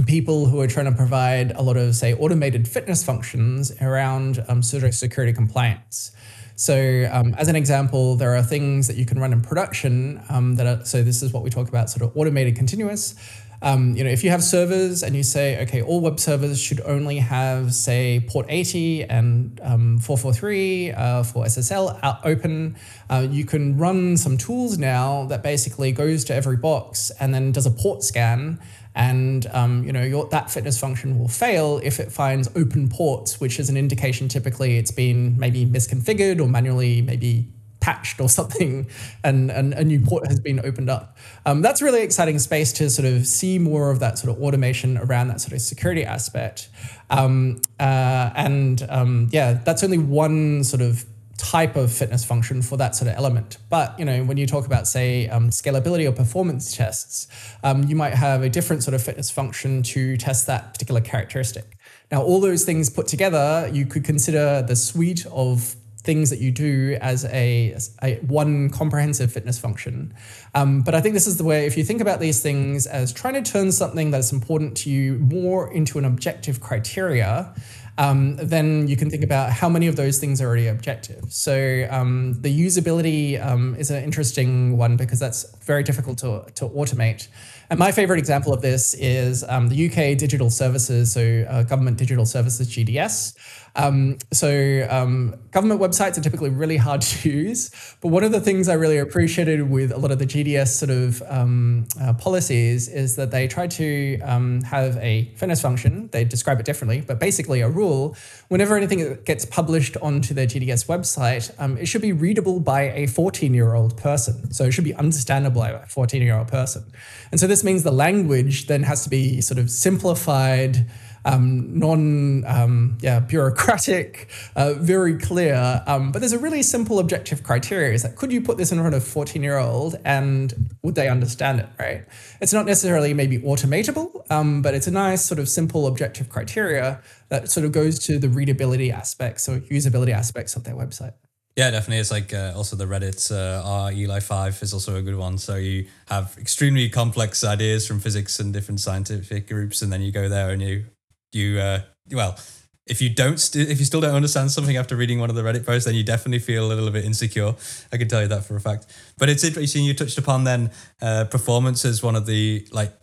[0.05, 4.59] people who are trying to provide a lot of, say, automated fitness functions around um,
[4.59, 6.11] of security compliance.
[6.55, 10.55] So, um, as an example, there are things that you can run in production um,
[10.55, 10.85] that are.
[10.85, 13.13] So, this is what we talk about, sort of automated continuous.
[13.61, 16.79] Um, you know, if you have servers and you say, okay, all web servers should
[16.81, 22.75] only have, say, port 80 and um, 443 uh, for SSL open,
[23.09, 27.51] uh, you can run some tools now that basically goes to every box and then
[27.51, 28.59] does a port scan.
[28.93, 33.39] And um, you know your, that fitness function will fail if it finds open ports,
[33.39, 37.47] which is an indication typically it's been maybe misconfigured or manually maybe
[37.87, 38.87] patched or something
[39.23, 41.17] and, and a new port has been opened up.
[41.45, 44.97] Um, that's really exciting space to sort of see more of that sort of automation
[44.97, 46.69] around that sort of security aspect.
[47.09, 51.05] Um, uh, and um, yeah, that's only one sort of
[51.37, 53.57] type of fitness function for that sort of element.
[53.69, 57.27] But you know, when you talk about say um, scalability or performance tests,
[57.63, 61.77] um, you might have a different sort of fitness function to test that particular characteristic.
[62.11, 65.75] Now, all those things put together, you could consider the suite of
[66.07, 70.13] things that you do as a, a one comprehensive fitness function.
[70.55, 73.11] Um, but I think this is the way, if you think about these things as
[73.21, 77.53] trying to turn something that's important to you more into an objective criteria,
[77.97, 81.23] um, then you can think about how many of those things are already objective.
[81.29, 86.69] So um, the usability um, is an interesting one because that's very difficult to, to
[86.69, 87.27] automate.
[87.69, 91.97] And my favorite example of this is um, the UK Digital Services, so uh, Government
[91.97, 93.35] Digital Services GDS.
[93.75, 97.69] Um, so um, government websites are typically really hard to use,
[98.01, 100.89] but one of the things I really appreciated with a lot of the GDS sort
[100.89, 106.09] of um, uh, policies is that they try to um, have a fitness function.
[106.11, 108.15] They describe it differently, but basically a rule.
[108.47, 113.05] Whenever anything gets published onto their GDS website, um, it should be readable by a
[113.05, 114.51] 14-year-old person.
[114.53, 116.83] So it should be understandable by a 14-year-old person.
[117.31, 120.85] And so this means the language then has to be sort of simplified
[121.27, 125.83] um, non um, yeah bureaucratic, uh, very clear.
[125.85, 128.79] Um, but there's a really simple objective criteria: is that could you put this in
[128.79, 131.67] front of a 14 year old and would they understand it?
[131.77, 132.05] Right?
[132.41, 137.01] It's not necessarily maybe automatable, um, but it's a nice sort of simple objective criteria
[137.29, 141.13] that sort of goes to the readability aspects or usability aspects of their website.
[141.57, 141.97] Yeah, definitely.
[141.97, 145.39] It's like uh, also the Reddit uh, R Eli 5 is also a good one.
[145.39, 150.11] So you have extremely complex ideas from physics and different scientific groups, and then you
[150.11, 150.85] go there and you
[151.33, 151.81] you uh,
[152.11, 152.37] well
[152.85, 155.41] if you don't st- if you still don't understand something after reading one of the
[155.41, 157.53] reddit posts then you definitely feel a little bit insecure
[157.91, 158.85] i can tell you that for a fact
[159.17, 162.93] but it's interesting you touched upon then uh, performance as one of the like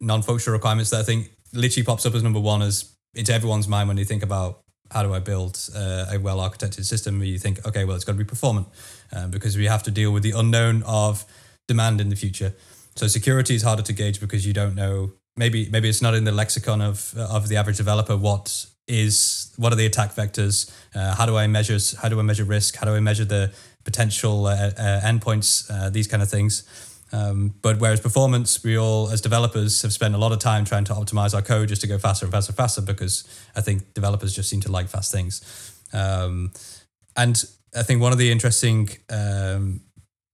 [0.00, 3.88] non-functional requirements that i think literally pops up as number one as into everyone's mind
[3.88, 4.60] when you think about
[4.90, 8.04] how do i build uh, a well architected system where you think okay well it's
[8.04, 8.66] got to be performant
[9.12, 11.24] uh, because we have to deal with the unknown of
[11.70, 12.52] demand in the future.
[12.96, 16.24] So security is harder to gauge because you don't know maybe maybe it's not in
[16.24, 20.56] the lexicon of of the average developer what is what are the attack vectors
[20.96, 23.44] uh, how do i measure how do i measure risk how do i measure the
[23.84, 24.54] potential uh,
[24.86, 26.52] uh, endpoints uh, these kind of things
[27.12, 30.84] um, but whereas performance we all as developers have spent a lot of time trying
[30.84, 33.24] to optimize our code just to go faster and faster and faster because
[33.56, 35.42] i think developers just seem to like fast things.
[35.92, 36.52] Um,
[37.16, 37.42] and
[37.76, 39.80] i think one of the interesting um,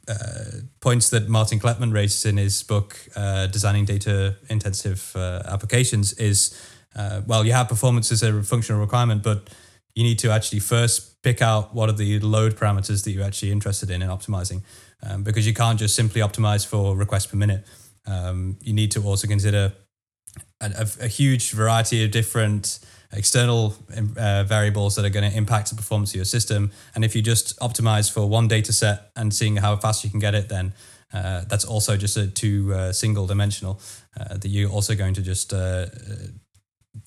[0.09, 6.13] uh, points that Martin Kleppmann raises in his book, uh, Designing Data Intensive uh, Applications,
[6.13, 6.57] is
[6.95, 9.51] uh, well, you have performance as a functional requirement, but
[9.95, 13.51] you need to actually first pick out what are the load parameters that you're actually
[13.51, 14.63] interested in in optimizing,
[15.03, 17.67] um, because you can't just simply optimize for requests per minute.
[18.07, 19.73] Um, you need to also consider
[20.61, 22.79] a, a, huge variety of different
[23.13, 23.75] external
[24.17, 26.71] uh, variables that are going to impact the performance of your system.
[26.95, 30.21] And if you just optimize for one data set and seeing how fast you can
[30.21, 30.73] get it, then
[31.13, 33.81] uh, that's also just a too uh, single dimensional.
[34.19, 35.87] Uh, that you're also going to just uh,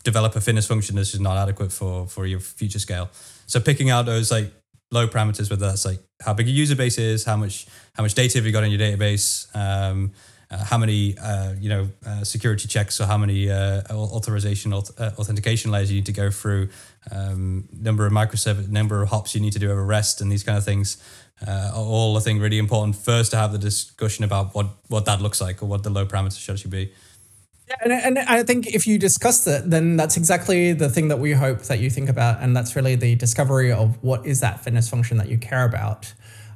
[0.03, 3.09] develop a fitness function that's just not adequate for for your future scale.
[3.47, 4.51] So picking out those like
[4.91, 8.13] load parameters, whether that's like how big your user base is, how much how much
[8.13, 9.47] data have you got in your database.
[9.55, 10.11] Um,
[10.51, 14.81] uh, how many uh, you know uh, security checks or how many uh, authorization uh,
[14.97, 16.69] authentication layers you need to go through,
[17.11, 20.43] um, number of microservice, number of hops you need to do over REST, and these
[20.43, 20.97] kind of things
[21.47, 22.95] uh, are all I think really important.
[22.95, 26.09] First, to have the discussion about what what that looks like or what the load
[26.09, 26.93] parameters should actually be.
[27.69, 31.19] Yeah, and, and I think if you discuss that, then that's exactly the thing that
[31.19, 34.63] we hope that you think about, and that's really the discovery of what is that
[34.63, 36.11] fitness function that you care about.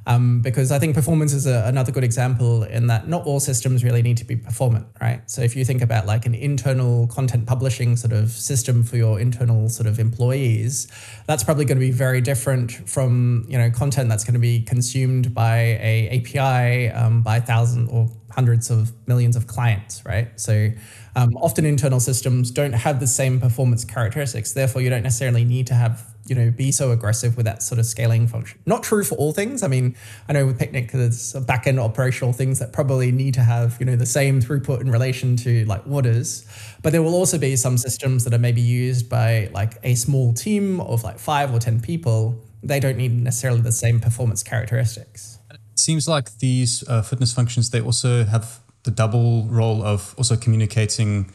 [0.06, 3.82] Um, because I think performance is a, another good example in that not all systems
[3.82, 5.22] really need to be performant, right?
[5.30, 9.18] So if you think about like an internal content publishing sort of system for your
[9.18, 10.88] internal sort of employees,
[11.26, 14.60] that's probably going to be very different from you know content that's going to be
[14.60, 20.38] consumed by a API um, by thousands or hundreds of millions of clients, right?
[20.38, 20.70] So
[21.16, 24.52] um, often internal systems don't have the same performance characteristics.
[24.52, 27.78] Therefore, you don't necessarily need to have you know be so aggressive with that sort
[27.78, 28.58] of scaling function.
[28.66, 29.62] Not true for all things.
[29.62, 29.94] I mean,
[30.28, 33.86] I know with Picnic there's back end operational things that probably need to have you
[33.86, 36.46] know the same throughput in relation to like orders,
[36.82, 40.32] but there will also be some systems that are maybe used by like a small
[40.32, 42.40] team of like five or ten people.
[42.62, 45.38] They don't need necessarily the same performance characteristics.
[45.50, 50.36] It seems like these uh, fitness functions they also have the double role of also
[50.36, 51.32] communicating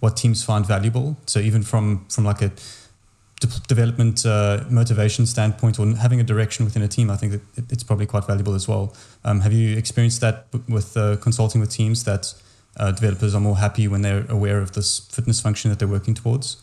[0.00, 1.16] what teams find valuable.
[1.26, 2.50] So even from from like a
[3.66, 7.82] development uh, motivation standpoint or having a direction within a team, I think that it's
[7.82, 8.94] probably quite valuable as well.
[9.24, 12.34] Um, have you experienced that with uh, consulting with teams that
[12.76, 16.14] uh, developers are more happy when they're aware of this fitness function that they're working
[16.14, 16.56] towards?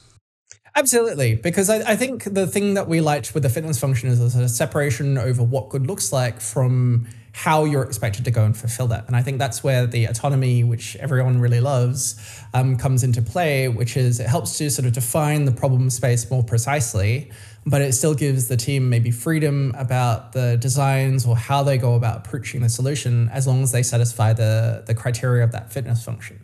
[0.75, 4.19] Absolutely, because I, I, think the thing that we liked with the fitness function is
[4.19, 7.07] a sort of separation over what good looks like from
[7.43, 9.07] how you're expected to go and fulfill that.
[9.07, 12.19] And I think that's where the autonomy, which everyone really loves,
[12.53, 16.29] um, comes into play, which is it helps to sort of define the problem space
[16.29, 17.31] more precisely,
[17.65, 21.95] but it still gives the team maybe freedom about the designs or how they go
[21.95, 26.03] about approaching the solution as long as they satisfy the, the criteria of that fitness
[26.03, 26.41] function.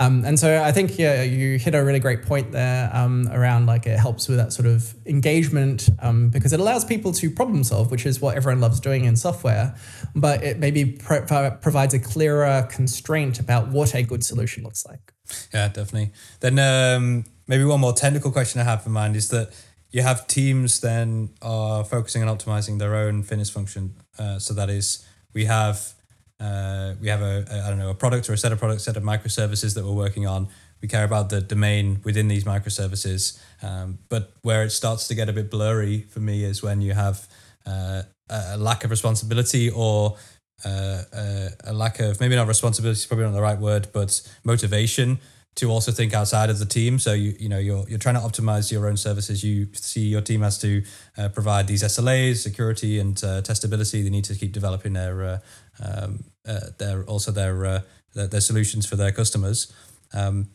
[0.00, 3.66] Um, and so I think yeah, you hit a really great point there um, around
[3.66, 7.62] like it helps with that sort of engagement um, because it allows people to problem
[7.62, 9.74] solve, which is what everyone loves doing in software.
[10.14, 15.12] But it maybe pro- provides a clearer constraint about what a good solution looks like.
[15.52, 16.12] Yeah, definitely.
[16.40, 19.52] Then um, maybe one more technical question I have in mind is that
[19.90, 23.96] you have teams then are focusing on optimizing their own fitness function.
[24.18, 25.92] Uh, so that is, we have
[26.40, 28.84] uh, we have a, a I don't know a product or a set of products,
[28.84, 30.48] set of microservices that we're working on.
[30.80, 35.28] We care about the domain within these microservices, um, but where it starts to get
[35.28, 37.28] a bit blurry for me is when you have
[37.66, 40.16] uh, a lack of responsibility or
[40.64, 44.22] uh, a, a lack of maybe not responsibility is probably not the right word, but
[44.44, 45.18] motivation
[45.56, 46.98] to also think outside of the team.
[46.98, 49.42] So you you know you're you're trying to optimize your own services.
[49.42, 50.82] You see your team has to
[51.18, 54.02] uh, provide these SLAs, security and uh, testability.
[54.02, 55.38] They need to keep developing their uh,
[55.82, 57.80] um, uh, their also their, uh,
[58.14, 59.72] their, their solutions for their customers.
[60.12, 60.48] Um,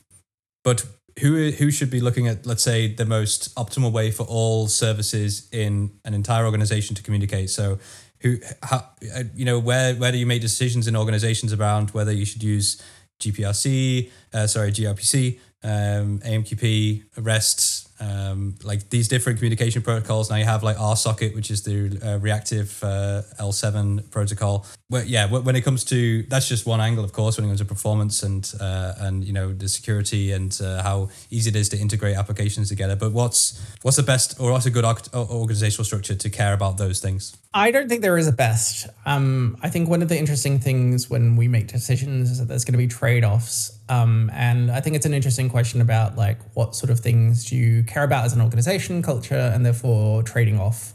[0.64, 0.86] but
[1.20, 5.48] who who should be looking at let's say the most optimal way for all services
[5.52, 7.50] in an entire organization to communicate?
[7.50, 7.80] So
[8.20, 12.12] who how uh, you know where where do you make decisions in organizations around whether
[12.12, 12.82] you should use
[13.22, 20.30] GPRC, uh, sorry gRPC, um, AMQP, REST, um, like these different communication protocols.
[20.30, 24.66] Now you have like RSocket, which is the uh, reactive uh, L7 protocol.
[24.90, 27.60] But yeah, when it comes to that's just one angle, of course, when it comes
[27.60, 31.70] to performance and uh, and you know the security and uh, how easy it is
[31.70, 32.96] to integrate applications together.
[32.96, 37.00] But what's what's the best or what's a good organizational structure to care about those
[37.00, 37.36] things?
[37.54, 38.88] I don't think there is a best.
[39.06, 42.66] Um, I think one of the interesting things when we make decisions is that there's
[42.66, 46.40] going to be trade offs um, and I think it's an interesting question about like
[46.56, 50.60] what sort of things do you care about as an organization, culture, and therefore trading
[50.60, 50.94] off.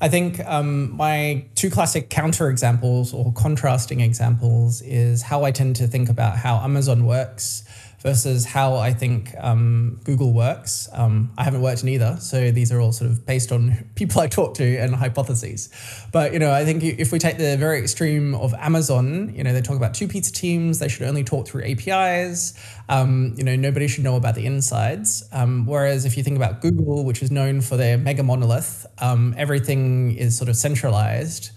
[0.00, 5.76] I think um, my two classic counter examples or contrasting examples is how I tend
[5.76, 7.64] to think about how Amazon works
[8.00, 10.88] versus how I think um, Google works.
[10.92, 14.20] Um, I haven't worked in either, so these are all sort of based on people
[14.20, 15.68] I talk to and hypotheses.
[16.12, 19.52] But you know, I think if we take the very extreme of Amazon, you know,
[19.52, 20.78] they talk about two pizza teams.
[20.78, 22.54] They should only talk through APIs.
[22.88, 25.24] Um, you know, nobody should know about the insides.
[25.32, 29.34] Um, whereas if you think about Google, which is known for their mega monolith, um,
[29.36, 31.50] everything is sort of centralized.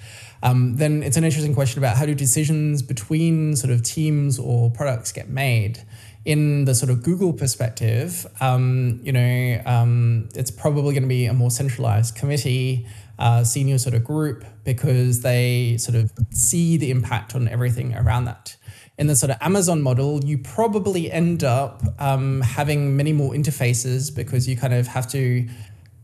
[0.44, 4.72] Um, then it's an interesting question about how do decisions between sort of teams or
[4.72, 5.84] products get made
[6.24, 11.26] in the sort of Google perspective, um, you know, um, it's probably going to be
[11.26, 12.86] a more centralized committee,
[13.18, 18.26] uh, senior sort of group, because they sort of see the impact on everything around
[18.26, 18.56] that.
[19.00, 24.14] In the sort of Amazon model, you probably end up um, having many more interfaces
[24.14, 25.48] because you kind of have to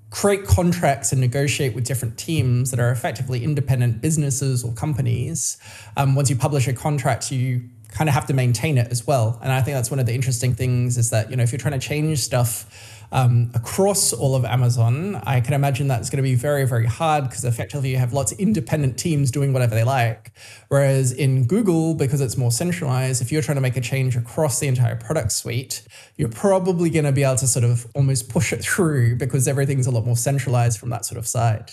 [0.09, 5.57] create contracts and negotiate with different teams that are effectively independent businesses or companies.
[5.97, 9.39] Um, once you publish a contract, you kind of have to maintain it as well.
[9.41, 11.57] And I think that's one of the interesting things is that, you know, if you're
[11.57, 16.23] trying to change stuff um, across all of Amazon, I can imagine that's going to
[16.23, 19.83] be very, very hard because effectively you have lots of independent teams doing whatever they
[19.83, 20.31] like.
[20.67, 24.59] Whereas in Google, because it's more centralized, if you're trying to make a change across
[24.59, 25.81] the entire product suite,
[26.17, 29.87] you're probably going to be able to sort of almost push it through because everything's
[29.87, 31.71] a lot more centralized from that sort of side.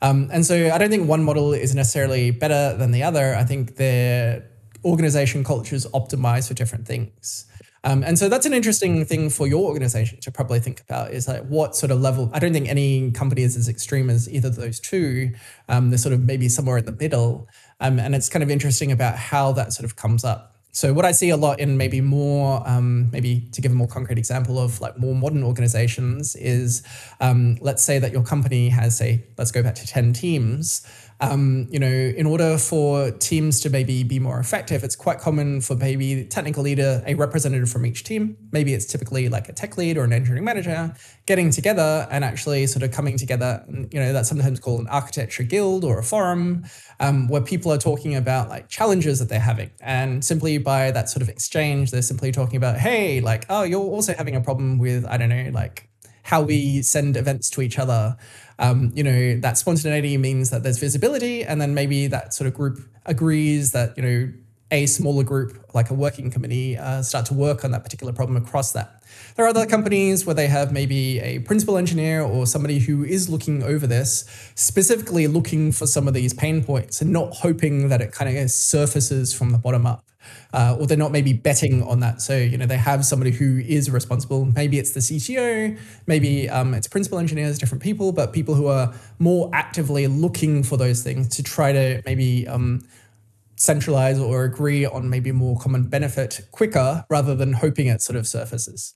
[0.00, 3.34] Um, and so I don't think one model is necessarily better than the other.
[3.34, 4.44] I think they're
[4.86, 7.46] organization cultures optimize for different things.
[7.84, 11.28] Um, and so that's an interesting thing for your organization to probably think about is
[11.28, 12.30] like what sort of level.
[12.32, 15.32] I don't think any company is as extreme as either of those two.
[15.68, 17.48] Um, they're sort of maybe somewhere in the middle.
[17.78, 20.56] Um, and it's kind of interesting about how that sort of comes up.
[20.72, 23.88] So what I see a lot in maybe more, um, maybe to give a more
[23.88, 26.82] concrete example of like more modern organizations is,
[27.20, 30.86] um, let's say that your company has say, let's go back to 10 teams
[31.20, 35.62] um, you know, in order for teams to maybe be more effective, it's quite common
[35.62, 39.78] for maybe technical leader, a representative from each team, maybe it's typically like a tech
[39.78, 40.94] lead or an engineering manager,
[41.24, 43.64] getting together and actually sort of coming together.
[43.90, 46.64] You know, that's sometimes called an architecture guild or a forum
[47.00, 49.70] um, where people are talking about like challenges that they're having.
[49.80, 53.80] And simply by that sort of exchange, they're simply talking about, hey, like, oh, you're
[53.80, 55.88] also having a problem with, I don't know, like
[56.26, 58.16] how we send events to each other
[58.58, 62.54] um, you know, that spontaneity means that there's visibility, and then maybe that sort of
[62.54, 64.32] group agrees that, you know,
[64.70, 68.36] a smaller group, like a working committee, uh, start to work on that particular problem
[68.36, 69.02] across that.
[69.36, 73.28] There are other companies where they have maybe a principal engineer or somebody who is
[73.28, 74.24] looking over this,
[74.56, 78.50] specifically looking for some of these pain points and not hoping that it kind of
[78.50, 80.04] surfaces from the bottom up.
[80.52, 82.22] Uh, or they're not maybe betting on that.
[82.22, 84.44] So, you know, they have somebody who is responsible.
[84.44, 88.94] Maybe it's the CTO, maybe um, it's principal engineers, different people, but people who are
[89.18, 92.80] more actively looking for those things to try to maybe um,
[93.56, 98.26] centralize or agree on maybe more common benefit quicker rather than hoping it sort of
[98.26, 98.94] surfaces.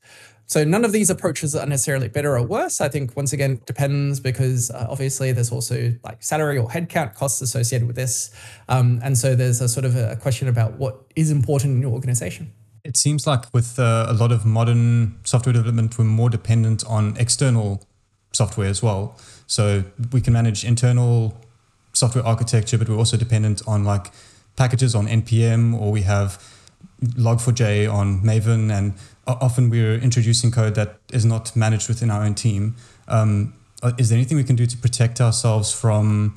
[0.51, 2.81] So none of these approaches are necessarily better or worse.
[2.81, 7.41] I think once again depends because uh, obviously there's also like salary or headcount costs
[7.41, 8.33] associated with this,
[8.69, 11.93] um, and so there's a sort of a question about what is important in your
[11.93, 12.53] organization.
[12.83, 17.17] It seems like with uh, a lot of modern software development, we're more dependent on
[17.17, 17.87] external
[18.33, 19.17] software as well.
[19.47, 21.41] So we can manage internal
[21.93, 24.11] software architecture, but we're also dependent on like
[24.57, 26.43] packages on npm or we have
[27.03, 28.95] log4j on maven and
[29.27, 32.75] often we're introducing code that is not managed within our own team
[33.09, 33.53] um,
[33.83, 36.37] uh, is there anything we can do to protect ourselves from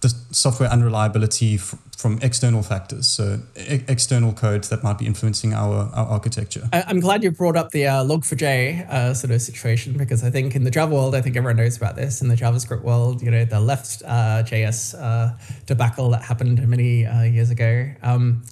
[0.00, 1.58] the software unreliability
[2.00, 6.66] from external factors, so e- external codes that might be influencing our, our architecture.
[6.72, 10.30] I, am glad you brought up the uh, log4j uh, sort of situation because I
[10.30, 12.22] think in the Java world, I think everyone knows about this.
[12.22, 17.04] In the JavaScript world, you know, the left uh, JS uh, debacle that happened many
[17.04, 17.90] uh, years ago.
[18.02, 18.42] Um,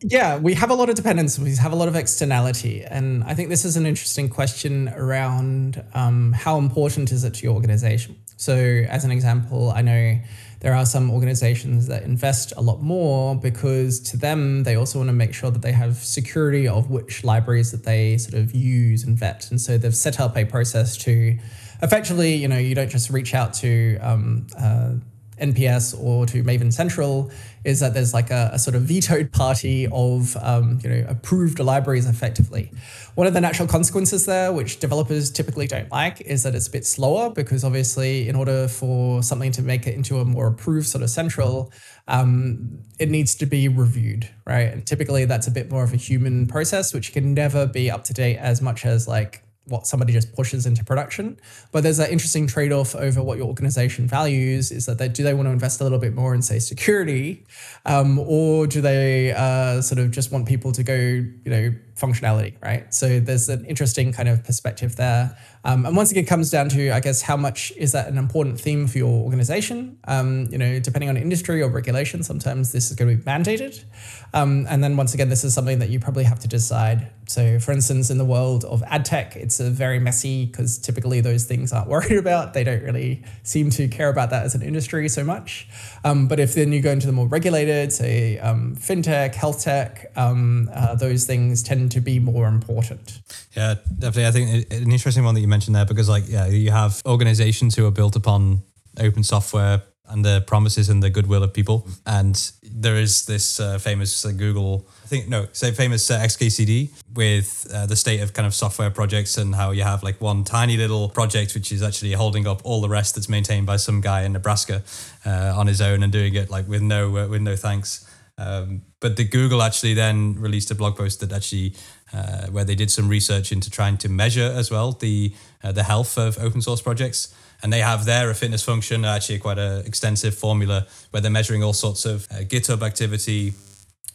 [0.00, 1.38] yeah, we have a lot of dependence.
[1.38, 5.84] We have a lot of externality, and I think this is an interesting question around
[5.94, 8.16] um, how important is it to your organization.
[8.36, 10.20] So, as an example, I know
[10.60, 15.08] there are some organizations that invest a lot more because to them, they also want
[15.08, 19.04] to make sure that they have security of which libraries that they sort of use
[19.04, 19.50] and vet.
[19.50, 21.36] And so they've set up a process to
[21.82, 24.94] effectively, you know, you don't just reach out to um, uh,
[25.40, 27.30] npm or to Maven Central
[27.64, 31.58] is that there's like a, a sort of vetoed party of um, you know approved
[31.58, 32.70] libraries effectively.
[33.14, 36.70] One of the natural consequences there, which developers typically don't like, is that it's a
[36.70, 40.86] bit slower because obviously in order for something to make it into a more approved
[40.86, 41.72] sort of central,
[42.06, 44.72] um, it needs to be reviewed, right?
[44.72, 48.04] And typically that's a bit more of a human process, which can never be up
[48.04, 51.38] to date as much as like what somebody just pushes into production.
[51.72, 55.22] But there's that interesting trade off over what your organization values is that they do
[55.22, 57.44] they want to invest a little bit more in say security,
[57.84, 62.54] um, or do they uh, sort of just want people to go you know functionality,
[62.62, 62.92] right?
[62.94, 65.36] So there's an interesting kind of perspective there.
[65.64, 68.16] Um, and once again, it comes down to, I guess, how much is that an
[68.16, 69.98] important theme for your organization?
[70.04, 73.84] Um, you know, depending on industry or regulation, sometimes this is going to be mandated.
[74.32, 77.10] Um, and then once again, this is something that you probably have to decide.
[77.26, 81.20] So, for instance, in the world of ad tech, it's a very messy because typically
[81.20, 82.54] those things aren't worried about.
[82.54, 85.68] They don't really seem to care about that as an industry so much.
[86.04, 90.12] Um, but if then you go into the more regulated, say um, fintech, health tech,
[90.16, 93.20] um, uh, those things tend to be more important.
[93.56, 94.26] Yeah, definitely.
[94.26, 97.74] I think an interesting one that you mentioned there because, like, yeah, you have organizations
[97.74, 98.62] who are built upon
[98.98, 101.86] open software and the promises and the goodwill of people.
[102.06, 106.90] And there is this uh, famous uh, Google, I think, no, say famous uh, XKCD
[107.14, 110.44] with uh, the state of kind of software projects and how you have like one
[110.44, 114.00] tiny little project which is actually holding up all the rest that's maintained by some
[114.00, 114.82] guy in Nebraska
[115.26, 118.08] uh, on his own and doing it like with no uh, with no thanks.
[118.38, 121.74] Um, but the Google actually then released a blog post that actually
[122.12, 125.32] uh, where they did some research into trying to measure as well the
[125.62, 127.34] uh, the health of open source projects.
[127.62, 131.64] And they have there a fitness function, actually quite an extensive formula where they're measuring
[131.64, 133.52] all sorts of uh, GitHub activity,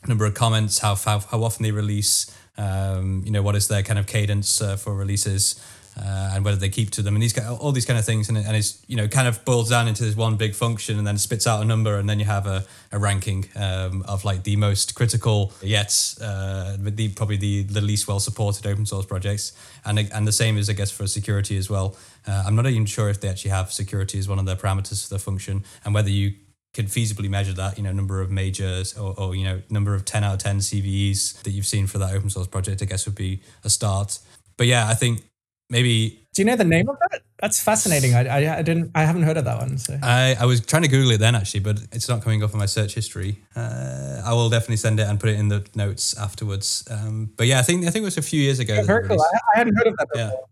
[0.08, 3.84] number of comments, how how, how often they release, um, you know, what is their
[3.84, 5.62] kind of cadence uh, for releases
[5.98, 8.30] uh, and whether they keep to them and these all these kind of things.
[8.30, 11.06] And, and it's you know kind of boils down into this one big function and
[11.06, 14.44] then spits out a number and then you have a, a ranking um, of like
[14.44, 19.54] the most critical yet uh, the probably the, the least well supported open source projects.
[19.86, 21.96] And and the same is I guess for security as well.
[22.28, 25.08] Uh, I'm not even sure if they actually have security as one of their parameters
[25.08, 26.34] for the function and whether you
[26.74, 30.06] could feasibly measure that, you know, number of majors or, or, you know, number of
[30.06, 33.06] 10 out of 10 CVEs that you've seen for that open source project, I guess
[33.06, 34.18] would be a start.
[34.58, 35.22] But yeah, I think
[35.70, 36.28] maybe.
[36.34, 37.22] Do you know the name of that?
[37.40, 38.16] That's fascinating.
[38.16, 38.92] I, I, I, didn't.
[38.96, 39.78] I haven't heard of that one.
[39.78, 42.54] So I, I was trying to Google it then actually, but it's not coming up
[42.54, 43.44] in my search history.
[43.56, 46.88] Uh, I will definitely send it and put it in the notes afterwards.
[46.90, 48.76] Um, but yeah, I think I think it was a few years ago.
[48.76, 49.22] Yeah, very cool.
[49.22, 50.48] I, I, hadn't heard of that before.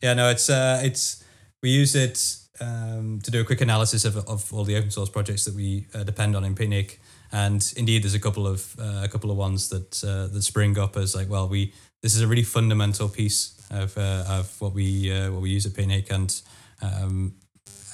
[0.00, 0.14] Yeah, yeah.
[0.14, 1.24] No, it's uh, it's
[1.62, 5.10] we use it um, to do a quick analysis of, of all the open source
[5.10, 7.00] projects that we uh, depend on in Picnic.
[7.32, 10.78] And indeed, there's a couple of uh, a couple of ones that uh, that spring
[10.78, 11.72] up as like, well, we
[12.02, 15.66] this is a really fundamental piece of, uh, of what we uh, what we use
[15.66, 16.40] at Picnic and
[16.82, 17.34] um,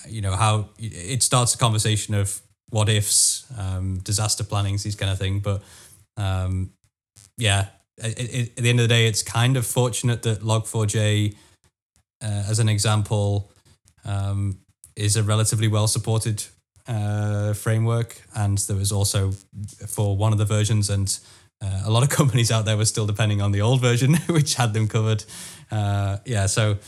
[0.09, 5.11] you know how it starts a conversation of what ifs, um, disaster plannings, these kind
[5.11, 5.41] of thing.
[5.41, 5.63] But
[6.17, 6.73] um,
[7.37, 7.67] yeah,
[7.99, 11.35] it, it, at the end of the day, it's kind of fortunate that Log4j,
[12.23, 13.51] uh, as an example,
[14.05, 14.59] um,
[14.97, 16.45] is a relatively well supported
[16.87, 19.33] uh, framework, and there was also
[19.87, 21.19] for one of the versions, and
[21.61, 24.55] uh, a lot of companies out there were still depending on the old version, which
[24.55, 25.25] had them covered.
[25.71, 26.79] Uh, yeah, so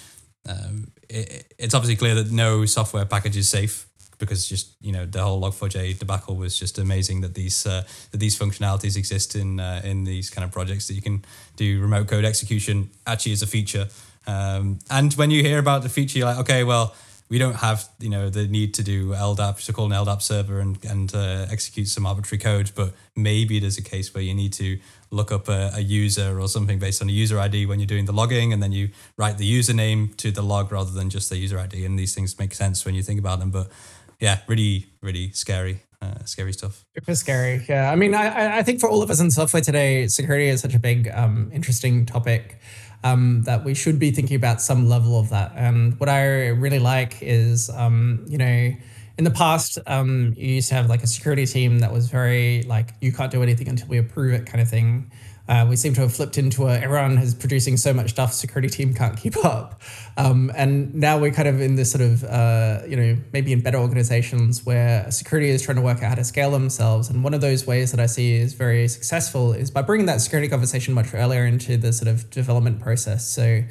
[0.49, 3.87] um, it, it's obviously clear that no software package is safe
[4.19, 8.19] because just you know the whole Log4j debacle was just amazing that these uh, that
[8.19, 11.25] these functionalities exist in uh, in these kind of projects that you can
[11.57, 13.89] do remote code execution actually as a feature.
[14.27, 16.95] Um, and when you hear about the feature, you're like, okay, well,
[17.33, 20.61] we don't have you know the need to do LDAP to call an LDAP server
[20.61, 24.53] and and uh, execute some arbitrary code, but maybe there's a case where you need
[24.53, 24.79] to
[25.11, 28.05] look up a, a, user or something based on a user ID when you're doing
[28.05, 31.39] the logging, and then you write the username to the log rather than just the
[31.39, 31.87] user ID.
[31.87, 33.51] And these things make sense when you think about them.
[33.51, 33.71] But
[34.21, 35.85] yeah, really, really scary.
[36.03, 36.85] Uh, scary stuff.
[36.95, 37.65] Super scary.
[37.69, 37.91] Yeah.
[37.91, 40.75] I mean, I, I think for all of us in software today, security is such
[40.75, 42.59] a big, um, interesting topic
[43.05, 45.53] um, that we should be thinking about some level of that.
[45.57, 48.73] And what I really like is, um, you know,
[49.19, 52.63] in the past, um, you used to have like a security team that was very
[52.63, 55.11] like, you can't do anything until we approve it kind of thing.
[55.49, 58.69] Uh, we seem to have flipped into a everyone is producing so much stuff, security
[58.69, 59.81] team can't keep up.
[60.17, 63.61] Um, and now we're kind of in this sort of, uh, you know, maybe in
[63.61, 67.09] better organizations where security is trying to work out how to scale themselves.
[67.09, 70.21] And one of those ways that I see is very successful is by bringing that
[70.21, 73.29] security conversation much earlier into the sort of development process.
[73.29, 73.63] So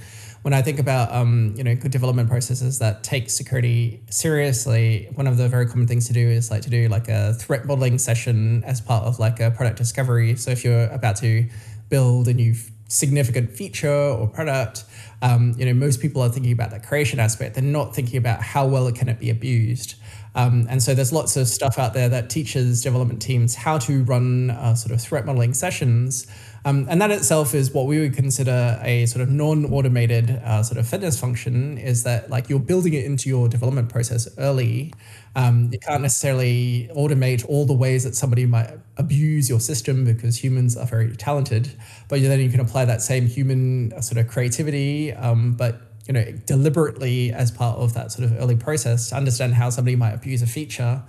[0.41, 5.27] when I think about um, you know good development processes that take security seriously, one
[5.27, 7.97] of the very common things to do is like to do like a threat modeling
[7.97, 10.35] session as part of like a product discovery.
[10.35, 11.47] So if you're about to
[11.89, 12.55] build a new
[12.87, 14.83] significant feature or product,
[15.21, 17.55] um, you know most people are thinking about the creation aspect.
[17.55, 19.95] They're not thinking about how well it can it be abused.
[20.33, 24.03] Um, and so there's lots of stuff out there that teaches development teams how to
[24.03, 26.25] run uh, sort of threat modeling sessions.
[26.63, 30.77] Um, and that itself is what we would consider a sort of non-automated uh, sort
[30.77, 34.93] of fitness function is that like you're building it into your development process early.
[35.35, 40.41] Um, you can't necessarily automate all the ways that somebody might abuse your system because
[40.41, 41.71] humans are very talented,
[42.09, 46.13] but then you can apply that same human uh, sort of creativity, um, but you
[46.13, 50.13] know deliberately as part of that sort of early process to understand how somebody might
[50.13, 51.03] abuse a feature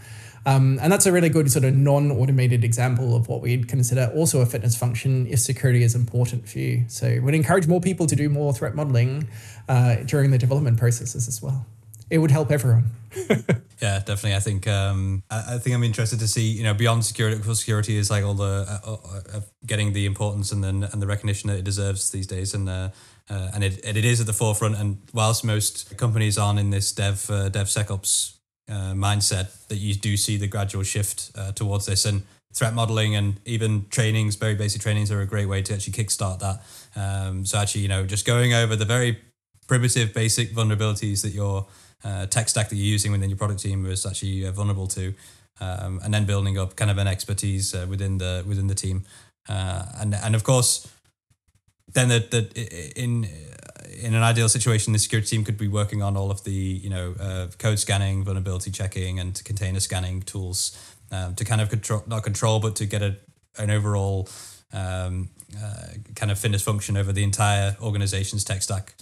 [0.44, 4.40] um, and that's a really good sort of non-automated example of what we'd consider also
[4.40, 6.84] a fitness function if security is important for you.
[6.88, 9.28] So we'd encourage more people to do more threat modeling
[9.68, 11.66] uh, during the development processes as well.
[12.10, 12.90] It would help everyone.
[13.80, 14.34] yeah, definitely.
[14.34, 17.40] I think um, I, I, think I'm interested to see you know beyond security.
[17.54, 18.96] Security is like all the uh,
[19.34, 22.68] uh, getting the importance and then and the recognition that it deserves these days, and
[23.32, 24.76] uh, and it, it is at the forefront.
[24.76, 28.36] And whilst most companies aren't in this dev uh, DevSecOps
[28.68, 32.04] uh, mindset that you do see the gradual shift uh, towards this.
[32.04, 32.22] And
[32.54, 36.38] threat modeling and even trainings very basic trainings are a great way to actually kickstart
[36.40, 36.60] that.
[36.94, 39.18] Um, so actually you know just going over the very
[39.66, 41.66] primitive basic vulnerabilities that your
[42.04, 45.14] uh, tech stack that you're using within your product team is actually uh, vulnerable to
[45.60, 49.04] um, and then building up kind of an expertise uh, within the within the team.
[49.48, 50.88] Uh, and and of course
[51.92, 53.28] then the, the in
[54.00, 56.90] in an ideal situation, the security team could be working on all of the you
[56.90, 60.76] know uh, code scanning, vulnerability checking, and container scanning tools
[61.10, 63.16] um, to kind of control not control, but to get a
[63.58, 64.28] an overall
[64.72, 65.28] um,
[65.62, 68.94] uh, kind of fitness function over the entire organization's tech stack.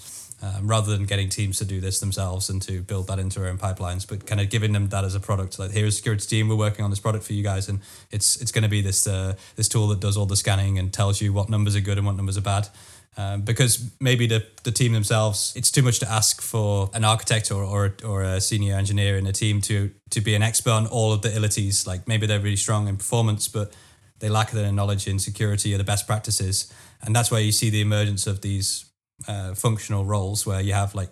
[0.42, 3.50] Um, rather than getting teams to do this themselves and to build that into their
[3.50, 5.58] own pipelines, but kind of giving them that as a product.
[5.58, 7.80] Like here's a security team, we're working on this product for you guys, and
[8.10, 10.94] it's it's going to be this uh, this tool that does all the scanning and
[10.94, 12.68] tells you what numbers are good and what numbers are bad,
[13.16, 17.50] um, because maybe the, the team themselves, it's too much to ask for an architect
[17.50, 20.86] or, or, or a senior engineer in a team to, to be an expert on
[20.86, 21.86] all of the ilities.
[21.86, 23.74] Like maybe they're really strong in performance, but
[24.20, 26.72] they lack the knowledge in security or the best practices.
[27.02, 28.84] And that's where you see the emergence of these
[29.28, 31.10] uh, functional roles where you have like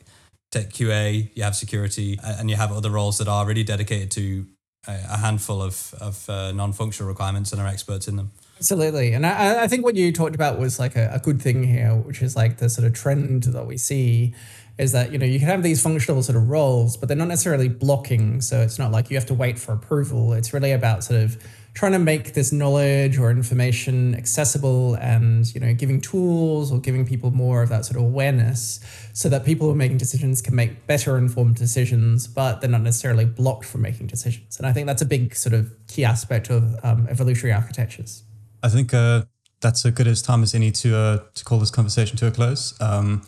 [0.51, 4.47] tech QA, you have security, and you have other roles that are really dedicated to
[4.87, 8.31] a handful of, of uh, non-functional requirements and are experts in them.
[8.59, 9.13] Absolutely.
[9.13, 11.95] And I, I think what you talked about was like a, a good thing here,
[11.95, 14.35] which is like the sort of trend that we see
[14.79, 17.29] is that, you know, you can have these functional sort of roles, but they're not
[17.29, 18.41] necessarily blocking.
[18.41, 20.33] So it's not like you have to wait for approval.
[20.33, 21.37] It's really about sort of
[21.75, 27.07] trying to make this knowledge or information accessible and you know giving tools or giving
[27.07, 28.81] people more of that sort of awareness
[29.13, 32.83] so that people who are making decisions can make better informed decisions but they're not
[32.83, 36.51] necessarily blocked from making decisions and i think that's a big sort of key aspect
[36.51, 38.25] of um, evolutionary architectures
[38.63, 39.23] I think uh,
[39.61, 42.31] that's as good as time as any to uh, to call this conversation to a
[42.31, 42.79] close.
[42.81, 43.23] Um,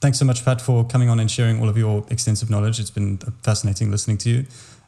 [0.00, 2.78] thanks so much, Pat, for coming on and sharing all of your extensive knowledge.
[2.78, 4.46] It's been fascinating listening to you.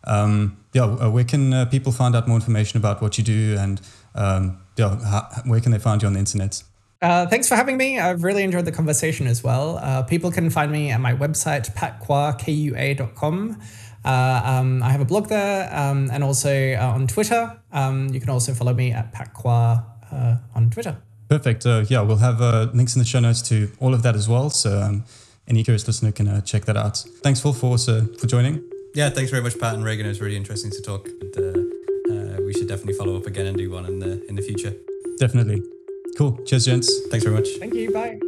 [0.08, 3.56] Um, yeah, uh, where can uh, people find out more information about what you do
[3.58, 3.80] and
[4.14, 6.62] um, yeah, how, where can they find you on the internet?
[7.00, 7.98] Uh, thanks for having me.
[7.98, 9.78] I've really enjoyed the conversation as well.
[9.78, 13.60] Uh, people can find me at my website, patkua.com.
[14.04, 17.60] Uh, um, I have a blog there um, and also uh, on Twitter.
[17.72, 20.96] Um, you can also follow me at patkua uh, on Twitter.
[21.28, 21.66] Perfect.
[21.66, 22.40] Uh, yeah, we'll have
[22.74, 24.50] links in the show notes to all of that as well.
[24.50, 25.04] So um,
[25.46, 26.96] any curious listener can check that out.
[27.22, 28.77] Thanks, Phil, for, for joining.
[28.98, 30.06] Yeah, thanks very much, Pat and Regan.
[30.06, 31.08] It was really interesting to talk.
[31.20, 31.60] And, uh,
[32.12, 34.74] uh, we should definitely follow up again and do one in the in the future.
[35.18, 35.62] Definitely.
[36.16, 36.36] Cool.
[36.44, 37.06] Cheers, gents.
[37.06, 37.48] Thanks very much.
[37.60, 37.92] Thank you.
[37.92, 38.18] Bye.